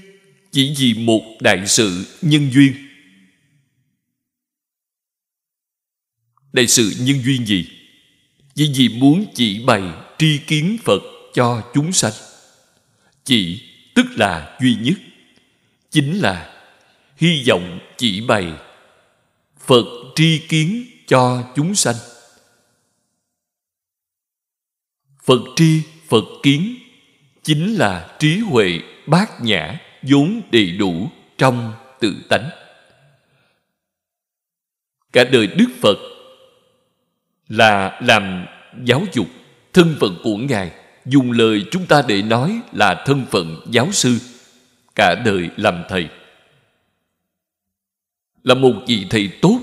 chỉ 0.51 0.75
vì 0.79 0.95
một 0.95 1.23
đại 1.41 1.67
sự 1.67 2.07
nhân 2.23 2.51
duyên. 2.53 2.75
Đại 6.53 6.67
sự 6.67 6.95
nhân 7.01 7.23
duyên 7.25 7.47
gì? 7.47 7.69
Vì 8.55 8.89
muốn 8.89 9.27
chỉ 9.35 9.65
bày 9.65 9.83
tri 10.19 10.39
kiến 10.39 10.77
phật 10.85 11.03
cho 11.35 11.71
chúng 11.75 11.93
sanh. 11.93 12.13
Chỉ 13.25 13.63
tức 13.95 14.07
là 14.11 14.59
duy 14.61 14.77
nhất, 14.81 14.95
chính 15.91 16.19
là 16.19 16.65
hy 17.17 17.45
vọng 17.49 17.79
chỉ 17.97 18.21
bày 18.21 18.53
phật 19.59 19.85
tri 20.15 20.39
kiến 20.49 20.87
cho 21.07 21.53
chúng 21.57 21.75
sanh. 21.75 21.97
Phật 25.25 25.41
tri, 25.57 25.83
phật 26.09 26.25
kiến 26.43 26.79
chính 27.43 27.75
là 27.75 28.17
trí 28.19 28.39
huệ 28.39 28.81
bát 29.07 29.41
nhã 29.41 29.81
vốn 30.03 30.41
đầy 30.53 30.71
đủ 30.71 31.09
trong 31.39 31.73
tự 32.01 32.15
tánh. 32.29 32.51
Cả 35.13 35.25
đời 35.25 35.47
đức 35.47 35.67
phật 35.81 35.99
là 37.49 38.01
làm 38.03 38.47
giáo 38.85 39.03
dục 39.13 39.27
thân 39.73 39.97
phận 40.01 40.17
của 40.23 40.37
ngài. 40.37 40.73
Dùng 41.07 41.33
lời 41.33 41.63
chúng 41.71 41.87
ta 41.87 42.03
để 42.09 42.23
nói 42.23 42.61
là 42.73 43.03
thân 43.07 43.27
phận 43.31 43.61
giáo 43.71 43.93
sư, 43.93 44.19
cả 44.95 45.15
đời 45.25 45.49
làm 45.57 45.83
thầy. 45.89 46.09
Là 48.43 48.55
một 48.55 48.73
vị 48.87 49.07
thầy 49.11 49.31
tốt, 49.43 49.61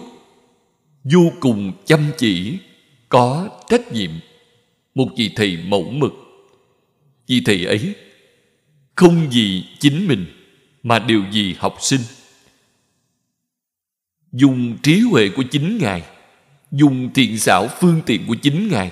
vô 1.04 1.32
cùng 1.40 1.72
chăm 1.86 2.12
chỉ, 2.18 2.58
có 3.10 3.50
trách 3.70 3.92
nhiệm. 3.92 4.12
Một 4.96 5.08
vị 5.18 5.32
thầy 5.36 5.58
mẫu 5.66 5.84
mực. 5.84 6.12
Vị 7.28 7.42
thầy 7.46 7.66
ấy 7.66 7.96
không 8.96 9.30
vì 9.32 9.64
chính 9.80 10.08
mình, 10.08 10.26
mà 10.84 11.00
đều 11.00 11.22
gì 11.32 11.56
học 11.60 11.78
sinh. 11.80 12.02
Dùng 14.32 14.78
trí 14.84 15.00
huệ 15.00 15.30
của 15.30 15.44
chính 15.52 15.78
ngài, 15.78 16.04
dùng 16.72 17.14
thiện 17.14 17.40
xảo 17.40 17.68
phương 17.80 18.02
tiện 18.06 18.28
của 18.28 18.36
chính 18.36 18.68
ngài, 18.68 18.92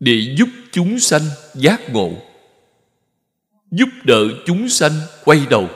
để 0.00 0.34
giúp 0.38 0.48
chúng 0.72 0.98
sanh 0.98 1.22
giác 1.54 1.80
ngộ, 1.90 2.12
giúp 3.70 3.88
đỡ 4.04 4.28
chúng 4.46 4.68
sanh 4.68 4.92
quay 5.24 5.46
đầu, 5.50 5.68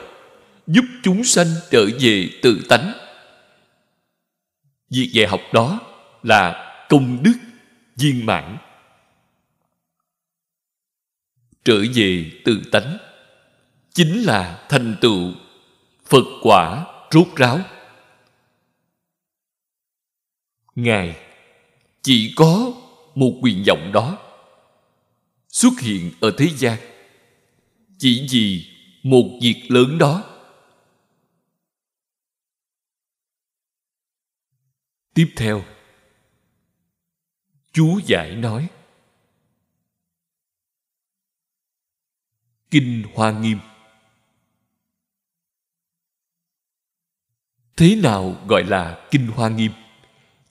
giúp 0.67 0.85
chúng 1.03 1.25
sanh 1.25 1.47
trở 1.71 1.87
về 2.01 2.29
tự 2.43 2.67
tánh. 2.69 2.93
Việc 4.91 5.11
dạy 5.13 5.27
học 5.27 5.41
đó 5.53 5.81
là 6.23 6.75
công 6.89 7.23
đức 7.23 7.35
viên 7.97 8.27
mãn 8.27 8.57
trở 11.65 11.85
về 11.95 12.31
tự 12.45 12.63
tánh. 12.73 12.99
Chính 13.93 14.23
là 14.23 14.67
thành 14.69 14.97
tựu 15.01 15.33
phật 16.05 16.25
quả 16.43 16.87
rốt 17.11 17.27
ráo. 17.37 17.61
Ngài, 20.75 21.17
chỉ 22.03 22.33
có 22.37 22.73
một 23.15 23.33
nguyện 23.41 23.65
vọng 23.67 23.91
đó 23.93 24.19
xuất 25.49 25.73
hiện 25.81 26.13
ở 26.21 26.35
thế 26.39 26.49
gian. 26.57 26.79
Chỉ 27.99 28.27
vì 28.31 28.67
một 29.03 29.39
việc 29.43 29.65
lớn 29.69 29.99
đó. 29.99 30.25
Tiếp 35.15 35.33
theo 35.37 35.65
chú 37.73 38.01
giải 38.07 38.37
nói 38.37 38.69
kinh 42.75 43.03
hoa 43.15 43.31
nghiêm. 43.31 43.59
Thế 47.77 47.97
nào 47.97 48.37
gọi 48.49 48.65
là 48.65 49.07
kinh 49.11 49.27
hoa 49.27 49.49
nghiêm? 49.49 49.73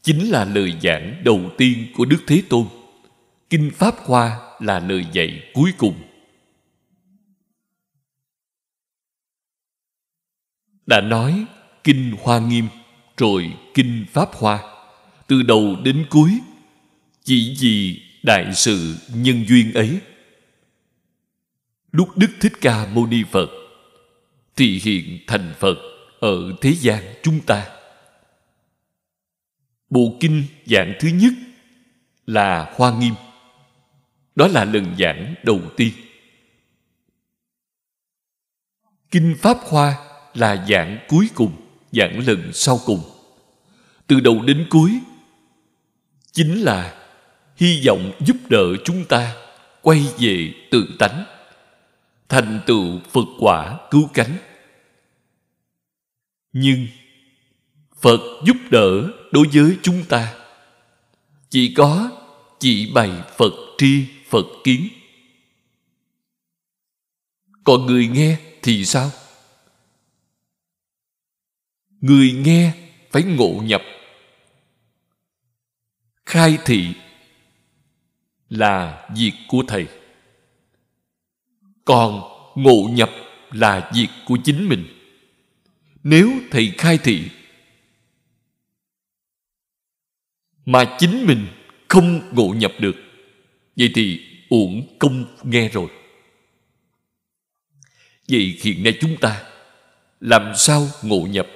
Chính 0.01 0.31
là 0.31 0.45
lời 0.45 0.73
giảng 0.83 1.21
đầu 1.23 1.41
tiên 1.57 1.87
của 1.97 2.05
đức 2.05 2.23
thế 2.27 2.43
tôn. 2.49 2.67
Kinh 3.49 3.71
pháp 3.75 3.95
hoa 3.97 4.39
là 4.59 4.79
lời 4.79 5.05
dạy 5.11 5.51
cuối 5.53 5.73
cùng. 5.77 5.95
Đã 10.85 11.01
nói 11.01 11.45
kinh 11.83 12.15
hoa 12.21 12.39
nghiêm, 12.39 12.67
rồi 13.17 13.53
kinh 13.73 14.05
pháp 14.11 14.29
hoa. 14.33 14.59
Từ 15.27 15.41
đầu 15.41 15.75
đến 15.83 16.05
cuối, 16.09 16.39
chỉ 17.23 17.57
vì 17.59 18.01
đại 18.23 18.53
sự 18.53 18.97
nhân 19.13 19.45
duyên 19.47 19.73
ấy 19.73 19.99
lúc 21.93 22.17
đức 22.17 22.27
thích 22.41 22.53
ca 22.61 22.85
mâu 22.85 23.07
ni 23.07 23.23
phật, 23.31 23.49
thì 24.55 24.79
hiện 24.83 25.19
thành 25.27 25.53
phật 25.59 25.75
ở 26.19 26.53
thế 26.61 26.73
gian 26.79 27.03
chúng 27.23 27.39
ta. 27.39 27.69
Bộ 29.89 30.17
kinh 30.19 30.43
dạng 30.65 30.93
thứ 30.99 31.07
nhất 31.07 31.33
là 32.25 32.73
hoa 32.75 32.97
nghiêm. 32.97 33.13
Đó 34.35 34.47
là 34.47 34.65
lần 34.65 34.95
giảng 34.99 35.35
đầu 35.43 35.61
tiên. 35.77 35.93
Kinh 39.11 39.35
pháp 39.39 39.57
hoa 39.63 39.95
là 40.33 40.65
giảng 40.69 40.97
cuối 41.07 41.29
cùng, 41.35 41.51
giảng 41.91 42.27
lần 42.27 42.53
sau 42.53 42.79
cùng. 42.85 43.01
Từ 44.07 44.19
đầu 44.19 44.41
đến 44.41 44.67
cuối, 44.69 44.99
chính 46.31 46.61
là 46.61 47.05
hy 47.55 47.83
vọng 47.87 48.11
giúp 48.25 48.37
đỡ 48.49 48.63
chúng 48.85 49.05
ta 49.05 49.35
quay 49.81 50.05
về 50.19 50.53
tự 50.71 50.95
tánh 50.99 51.25
thành 52.29 52.61
tựu 52.65 52.99
phật 53.11 53.25
quả 53.39 53.79
cứu 53.91 54.09
cánh. 54.13 54.37
Nhưng 56.53 56.87
phật 58.01 58.19
giúp 58.45 58.57
đỡ 58.71 59.09
đối 59.31 59.47
với 59.53 59.77
chúng 59.83 60.05
ta. 60.09 60.35
Chỉ 61.49 61.73
có 61.77 62.11
chỉ 62.59 62.91
bày 62.93 63.11
phật 63.37 63.53
tri, 63.77 64.05
phật 64.29 64.45
kiến. 64.63 64.87
Còn 67.63 67.85
người 67.85 68.07
nghe 68.07 68.39
thì 68.61 68.85
sao? 68.85 69.11
Người 72.01 72.31
nghe 72.31 72.73
phải 73.11 73.23
ngộ 73.23 73.61
nhập. 73.63 73.81
Khai 76.25 76.57
thị 76.65 76.93
là 78.49 79.07
việc 79.15 79.33
của 79.47 79.63
thầy 79.67 79.87
còn 81.85 82.21
ngộ 82.55 82.89
nhập 82.91 83.09
là 83.51 83.91
việc 83.95 84.07
của 84.25 84.37
chính 84.43 84.69
mình. 84.69 84.85
Nếu 86.03 86.31
thầy 86.51 86.73
khai 86.77 86.97
thị, 86.97 87.29
mà 90.65 90.95
chính 90.99 91.25
mình 91.25 91.47
không 91.87 92.21
ngộ 92.31 92.53
nhập 92.53 92.71
được, 92.79 92.95
vậy 93.75 93.91
thì 93.95 94.21
uổng 94.49 94.97
công 94.99 95.25
nghe 95.43 95.69
rồi. 95.69 95.87
Vậy 98.29 98.57
hiện 98.61 98.83
nay 98.83 98.97
chúng 99.01 99.17
ta 99.17 99.43
làm 100.19 100.51
sao 100.55 100.87
ngộ 101.01 101.27
nhập? 101.29 101.47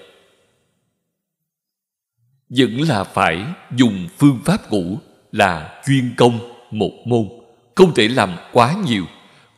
Vẫn 2.50 2.82
là 2.82 3.04
phải 3.04 3.46
dùng 3.76 4.08
phương 4.18 4.40
pháp 4.46 4.70
cũ 4.70 5.00
là 5.32 5.82
chuyên 5.86 6.14
công 6.18 6.40
một 6.72 6.94
môn, 7.06 7.30
không 7.76 7.94
thể 7.96 8.08
làm 8.08 8.36
quá 8.52 8.76
nhiều 8.86 9.06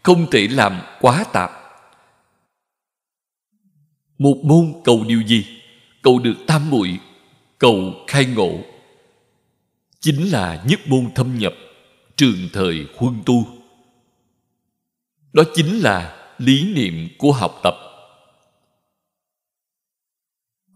không 0.10 0.30
thể 0.32 0.47
làm 0.47 0.82
quá 0.99 1.24
tạp 1.34 1.51
một 4.18 4.36
môn 4.43 4.74
cầu 4.84 5.05
điều 5.07 5.22
gì? 5.22 5.45
Cầu 6.01 6.20
được 6.20 6.36
tam 6.47 6.70
muội, 6.70 6.99
cầu 7.57 7.93
khai 8.07 8.26
ngộ. 8.26 8.60
Chính 9.99 10.32
là 10.32 10.64
nhất 10.68 10.80
môn 10.88 11.12
thâm 11.16 11.38
nhập, 11.38 11.53
trường 12.16 12.49
thời 12.53 12.86
huân 12.97 13.22
tu. 13.26 13.47
Đó 15.34 15.43
chính 15.53 15.80
là 15.80 16.30
lý 16.38 16.74
niệm 16.74 17.07
của 17.18 17.32
học 17.32 17.60
tập. 17.64 17.76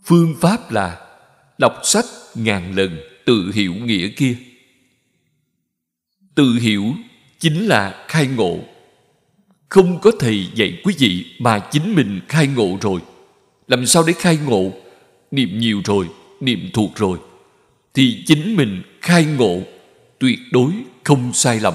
Phương 0.04 0.36
pháp 0.42 0.72
là 0.72 1.18
đọc 1.58 1.80
sách 1.84 2.06
ngàn 2.36 2.76
lần 2.76 3.00
tự 3.26 3.52
hiểu 3.54 3.74
nghĩa 3.74 4.08
kia. 4.08 4.38
Tự 6.36 6.54
hiểu 6.62 6.94
chính 7.40 7.68
là 7.68 8.06
khai 8.08 8.28
ngộ 8.28 8.73
không 9.74 10.00
có 10.00 10.12
thầy 10.20 10.48
dạy 10.56 10.82
quý 10.84 10.96
vị 10.98 11.26
mà 11.40 11.60
chính 11.60 11.96
mình 11.96 12.22
khai 12.30 12.48
ngộ 12.48 12.78
rồi. 12.82 13.00
Làm 13.68 13.86
sao 13.86 14.04
để 14.08 14.14
khai 14.14 14.38
ngộ? 14.38 14.72
Niệm 15.32 15.60
nhiều 15.60 15.82
rồi, 15.86 16.10
niệm 16.40 16.70
thuộc 16.74 16.96
rồi. 16.96 17.18
Thì 17.94 18.24
chính 18.26 18.56
mình 18.56 18.82
khai 19.02 19.26
ngộ 19.26 19.62
tuyệt 20.20 20.40
đối 20.52 20.72
không 21.04 21.34
sai 21.34 21.60
lầm. 21.60 21.74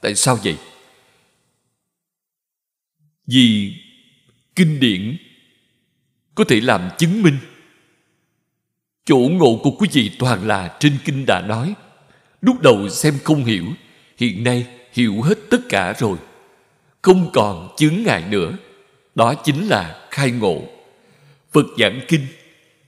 Tại 0.00 0.14
sao 0.14 0.38
vậy? 0.44 0.56
Vì 3.26 3.74
kinh 4.54 4.80
điển 4.80 5.16
có 6.34 6.44
thể 6.44 6.60
làm 6.60 6.90
chứng 6.98 7.22
minh. 7.22 7.38
Chỗ 9.04 9.18
ngộ 9.18 9.60
của 9.62 9.70
quý 9.70 9.88
vị 9.92 10.10
toàn 10.18 10.46
là 10.46 10.76
trên 10.80 10.98
kinh 11.04 11.26
đã 11.26 11.40
nói. 11.40 11.74
Lúc 12.40 12.60
đầu 12.60 12.88
xem 12.88 13.14
không 13.24 13.44
hiểu, 13.44 13.64
hiện 14.16 14.44
nay 14.44 14.66
hiểu 14.92 15.22
hết 15.22 15.38
tất 15.50 15.60
cả 15.68 15.94
rồi 15.98 16.18
không 17.06 17.30
còn 17.32 17.74
chướng 17.76 18.02
ngại 18.04 18.24
nữa. 18.30 18.56
Đó 19.14 19.34
chính 19.34 19.68
là 19.68 20.08
khai 20.10 20.30
ngộ. 20.30 20.62
Phật 21.52 21.66
giảng 21.78 22.00
kinh 22.08 22.26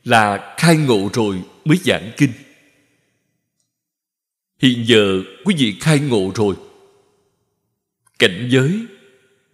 là 0.04 0.54
khai 0.56 0.76
ngộ 0.76 1.10
rồi 1.12 1.42
mới 1.64 1.78
giảng 1.84 2.10
kinh. 2.16 2.30
Hiện 4.62 4.84
giờ 4.86 5.22
quý 5.44 5.54
vị 5.58 5.76
khai 5.80 6.00
ngộ 6.00 6.32
rồi. 6.34 6.54
Cảnh 8.18 8.48
giới 8.50 8.86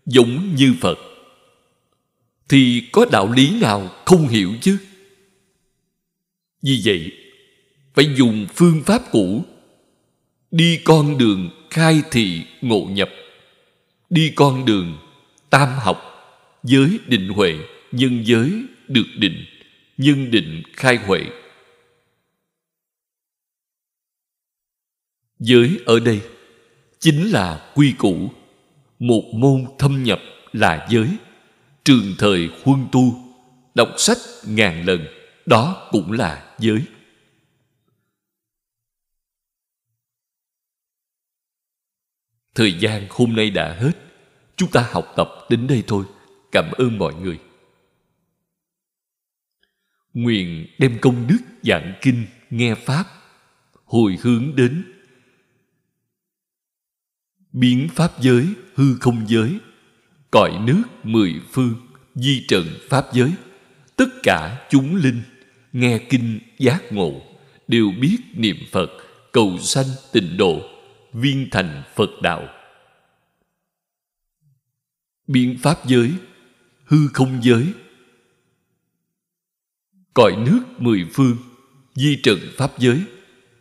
giống 0.06 0.54
như 0.54 0.74
phật. 0.80 0.98
Thì 2.48 2.88
có 2.92 3.06
đạo 3.12 3.32
lý 3.32 3.60
nào 3.60 3.90
không 4.04 4.28
hiểu 4.28 4.52
chứ? 4.60 4.78
Vì 6.62 6.80
vậy, 6.84 7.12
phải 7.94 8.14
dùng 8.16 8.46
phương 8.54 8.82
pháp 8.86 9.02
cũ. 9.10 9.44
Đi 10.50 10.80
con 10.84 11.18
đường 11.18 11.50
khai 11.70 12.02
thị 12.10 12.42
ngộ 12.60 12.86
nhập 12.90 13.10
đi 14.14 14.32
con 14.36 14.64
đường 14.64 14.98
tam 15.50 15.68
học, 15.78 15.98
giới 16.62 16.98
định 17.06 17.28
huệ, 17.28 17.54
nhân 17.92 18.22
giới 18.26 18.64
được 18.88 19.06
định, 19.18 19.44
nhân 19.96 20.30
định 20.30 20.62
khai 20.72 20.96
huệ. 20.96 21.20
Giới 25.38 25.80
ở 25.86 26.00
đây 26.00 26.22
chính 26.98 27.30
là 27.30 27.72
quy 27.74 27.94
củ, 27.98 28.30
một 28.98 29.24
môn 29.34 29.64
thâm 29.78 30.02
nhập 30.02 30.20
là 30.52 30.86
giới. 30.90 31.08
Trường 31.84 32.14
thời 32.18 32.50
huân 32.64 32.86
tu 32.92 33.34
đọc 33.74 33.88
sách 33.96 34.18
ngàn 34.46 34.86
lần, 34.86 35.06
đó 35.46 35.88
cũng 35.90 36.12
là 36.12 36.54
giới. 36.58 36.82
Thời 42.54 42.72
gian 42.72 43.06
hôm 43.10 43.36
nay 43.36 43.50
đã 43.50 43.76
hết 43.80 44.03
chúng 44.56 44.70
ta 44.70 44.88
học 44.90 45.12
tập 45.16 45.28
đến 45.48 45.66
đây 45.66 45.82
thôi. 45.86 46.04
Cảm 46.52 46.70
ơn 46.72 46.98
mọi 46.98 47.14
người. 47.14 47.38
Nguyện 50.14 50.66
đem 50.78 50.98
công 51.00 51.26
đức 51.26 51.38
giảng 51.62 51.94
kinh, 52.02 52.26
nghe 52.50 52.74
pháp, 52.74 53.04
hồi 53.84 54.18
hướng 54.22 54.56
đến 54.56 54.84
biến 57.52 57.88
pháp 57.94 58.20
giới, 58.20 58.46
hư 58.74 58.96
không 59.00 59.24
giới, 59.28 59.58
cõi 60.30 60.50
nước 60.66 60.82
mười 61.02 61.34
phương, 61.52 61.74
di 62.14 62.44
trần 62.48 62.64
pháp 62.88 63.04
giới. 63.12 63.32
Tất 63.96 64.08
cả 64.22 64.66
chúng 64.70 64.96
linh 64.96 65.22
nghe 65.72 65.98
kinh 66.10 66.40
giác 66.58 66.92
ngộ, 66.92 67.22
đều 67.68 67.92
biết 68.00 68.18
niệm 68.34 68.56
phật, 68.72 68.90
cầu 69.32 69.58
sanh 69.58 69.86
tịnh 70.12 70.36
độ, 70.36 70.60
viên 71.12 71.48
thành 71.50 71.82
phật 71.94 72.10
đạo 72.22 72.48
biến 75.26 75.58
pháp 75.62 75.86
giới, 75.86 76.10
hư 76.84 77.08
không 77.14 77.40
giới. 77.42 77.66
Cõi 80.14 80.32
nước 80.46 80.60
mười 80.78 81.04
phương, 81.12 81.36
di 81.94 82.16
trần 82.22 82.38
pháp 82.56 82.78
giới. 82.78 83.02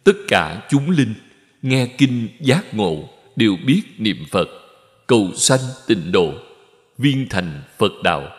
Tất 0.04 0.16
cả 0.28 0.68
chúng 0.70 0.90
linh 0.90 1.14
nghe 1.62 1.96
kinh 1.98 2.28
giác 2.42 2.74
ngộ, 2.74 3.10
đều 3.36 3.58
biết 3.66 3.82
niệm 3.98 4.18
phật, 4.32 4.48
cầu 5.08 5.32
sanh 5.36 5.60
tịnh 5.88 6.12
độ, 6.12 6.34
viên 6.98 7.28
thành 7.30 7.62
phật 7.78 7.92
đạo. 8.04 8.30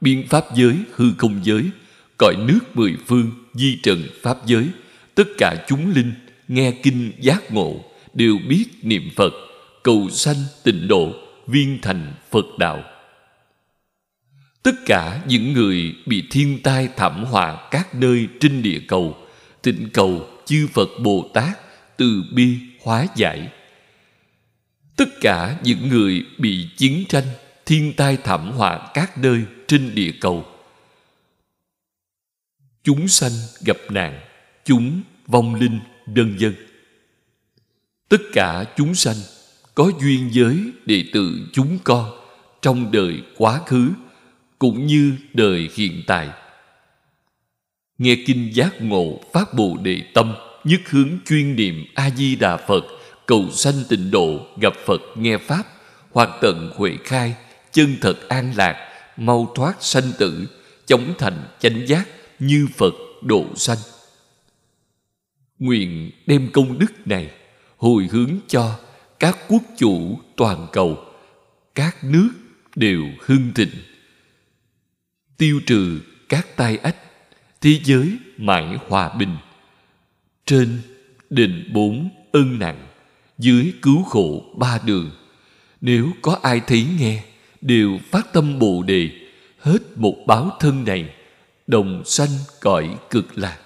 Biên 0.00 0.28
pháp 0.28 0.44
giới, 0.54 0.76
hư 0.94 1.12
không 1.18 1.40
giới, 1.44 1.70
cõi 2.18 2.34
nước 2.46 2.58
mười 2.74 2.96
phương, 3.06 3.30
di 3.54 3.78
trần 3.82 4.02
pháp 4.22 4.46
giới. 4.46 4.68
Tất 5.14 5.28
cả 5.38 5.64
chúng 5.68 5.92
linh 5.94 6.12
nghe 6.48 6.72
kinh 6.82 7.12
giác 7.20 7.52
ngộ, 7.52 7.84
đều 8.14 8.38
biết 8.48 8.64
niệm 8.82 9.10
phật, 9.16 9.32
cầu 9.82 10.08
sanh 10.10 10.36
tịnh 10.64 10.88
độ 10.88 11.12
viên 11.46 11.78
thành 11.82 12.14
phật 12.30 12.44
đạo. 12.58 12.84
Tất 14.62 14.74
cả 14.86 15.20
những 15.28 15.52
người 15.52 15.94
bị 16.06 16.24
thiên 16.30 16.60
tai 16.62 16.88
thảm 16.96 17.24
họa 17.24 17.68
các 17.70 17.94
nơi 17.94 18.28
trên 18.40 18.62
địa 18.62 18.80
cầu 18.88 19.16
tịnh 19.62 19.88
cầu 19.92 20.26
chư 20.46 20.68
phật 20.72 20.88
bồ 21.02 21.30
tát 21.34 21.58
từ 21.96 22.22
bi 22.34 22.58
hóa 22.82 23.06
giải. 23.16 23.48
Tất 24.96 25.08
cả 25.20 25.58
những 25.64 25.88
người 25.88 26.26
bị 26.38 26.68
chiến 26.76 27.04
tranh, 27.08 27.24
thiên 27.66 27.92
tai 27.96 28.16
thảm 28.24 28.50
họa 28.52 28.90
các 28.94 29.18
nơi 29.18 29.44
trên 29.66 29.94
địa 29.94 30.12
cầu. 30.20 30.46
Chúng 32.84 33.08
sanh 33.08 33.32
gặp 33.64 33.76
nạn, 33.90 34.20
chúng 34.64 35.02
vong 35.26 35.54
linh 35.54 35.80
vân 36.06 36.36
dân. 36.38 36.54
Tất 38.08 38.20
cả 38.32 38.64
chúng 38.76 38.94
sanh 38.94 39.16
có 39.74 39.90
duyên 40.00 40.28
giới 40.32 40.72
đệ 40.86 41.04
tử 41.12 41.48
chúng 41.52 41.78
con 41.84 42.10
trong 42.62 42.92
đời 42.92 43.22
quá 43.36 43.60
khứ 43.66 43.90
cũng 44.58 44.86
như 44.86 45.16
đời 45.34 45.68
hiện 45.74 46.02
tại. 46.06 46.28
Nghe 47.98 48.16
kinh 48.26 48.50
giác 48.54 48.82
ngộ 48.82 49.20
phát 49.32 49.54
bồ 49.54 49.76
đề 49.82 50.02
tâm 50.14 50.34
nhất 50.64 50.80
hướng 50.86 51.08
chuyên 51.26 51.56
niệm 51.56 51.84
a 51.94 52.10
di 52.10 52.36
đà 52.36 52.56
phật, 52.56 52.84
cầu 53.26 53.50
sanh 53.50 53.84
tịnh 53.88 54.10
độ, 54.10 54.46
gặp 54.60 54.72
phật 54.86 55.00
nghe 55.16 55.38
pháp 55.38 55.62
hoặc 56.12 56.30
tận 56.40 56.72
huệ 56.76 56.96
khai, 57.04 57.34
chân 57.72 57.96
thật 58.00 58.28
an 58.28 58.52
lạc, 58.56 58.88
mau 59.16 59.52
thoát 59.54 59.74
sanh 59.80 60.12
tử, 60.18 60.46
chống 60.86 61.14
thành 61.18 61.48
chánh 61.60 61.86
giác 61.86 62.08
như 62.38 62.66
phật 62.76 62.94
độ 63.22 63.46
sanh. 63.56 63.78
Nguyện 65.58 66.10
đem 66.26 66.50
công 66.52 66.78
đức 66.78 67.06
này 67.06 67.30
hồi 67.76 68.08
hướng 68.10 68.30
cho 68.48 68.78
các 69.22 69.38
quốc 69.48 69.62
chủ 69.76 70.18
toàn 70.36 70.66
cầu, 70.72 71.04
các 71.74 72.04
nước 72.04 72.30
đều 72.76 73.04
hưng 73.20 73.52
thịnh. 73.54 73.70
Tiêu 75.36 75.60
trừ 75.66 76.00
các 76.28 76.56
tai 76.56 76.76
ách, 76.76 76.96
thế 77.60 77.78
giới 77.84 78.18
mãi 78.36 78.78
hòa 78.88 79.14
bình. 79.18 79.36
Trên 80.46 80.80
đền 81.30 81.70
bốn 81.72 82.08
ân 82.32 82.58
nặng, 82.58 82.86
dưới 83.38 83.72
cứu 83.82 84.02
khổ 84.02 84.44
ba 84.58 84.78
đường, 84.86 85.10
nếu 85.80 86.08
có 86.22 86.38
ai 86.42 86.60
thấy 86.66 86.86
nghe, 86.98 87.24
đều 87.60 87.98
phát 88.10 88.32
tâm 88.32 88.58
bồ 88.58 88.82
đề, 88.82 89.10
hết 89.58 89.78
một 89.96 90.16
báo 90.26 90.56
thân 90.60 90.84
này, 90.84 91.14
đồng 91.66 92.02
sanh 92.04 92.38
cõi 92.60 92.96
cực 93.10 93.38
lạc. 93.38 93.58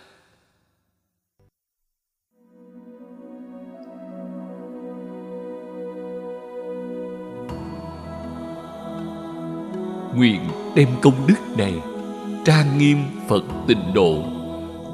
Nguyện 10.16 10.40
đem 10.74 10.88
công 11.02 11.26
đức 11.26 11.56
này 11.58 11.74
trang 12.44 12.78
nghiêm 12.78 12.98
phật 13.28 13.44
tịnh 13.66 13.94
độ. 13.94 14.16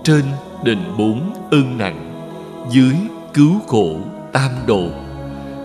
Trên 0.04 0.22
đền 0.64 0.78
bốn 0.98 1.32
ơn 1.50 1.78
nặng, 1.78 2.24
dưới 2.70 2.94
cứu 3.34 3.52
khổ 3.66 3.96
tam 4.32 4.50
độ. 4.66 4.86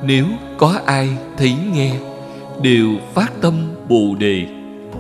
Nếu 0.04 0.26
có 0.58 0.80
ai 0.86 1.10
thấy 1.38 1.56
nghe, 1.74 1.94
đều 2.62 2.88
phát 3.14 3.32
tâm 3.42 3.54
bồ 3.90 4.16
đề, 4.20 4.46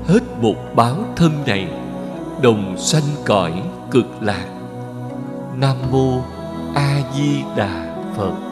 hết 0.07 0.19
một 0.41 0.55
báo 0.75 0.95
thân 1.15 1.31
này, 1.45 1.67
đồng 2.41 2.77
sanh 2.77 3.03
cõi 3.25 3.53
cực 3.91 4.07
lạc. 4.21 4.45
Nam 5.57 5.75
mô 5.91 6.21
a 6.75 7.01
di 7.15 7.41
đà 7.55 7.95
phật. 8.15 8.46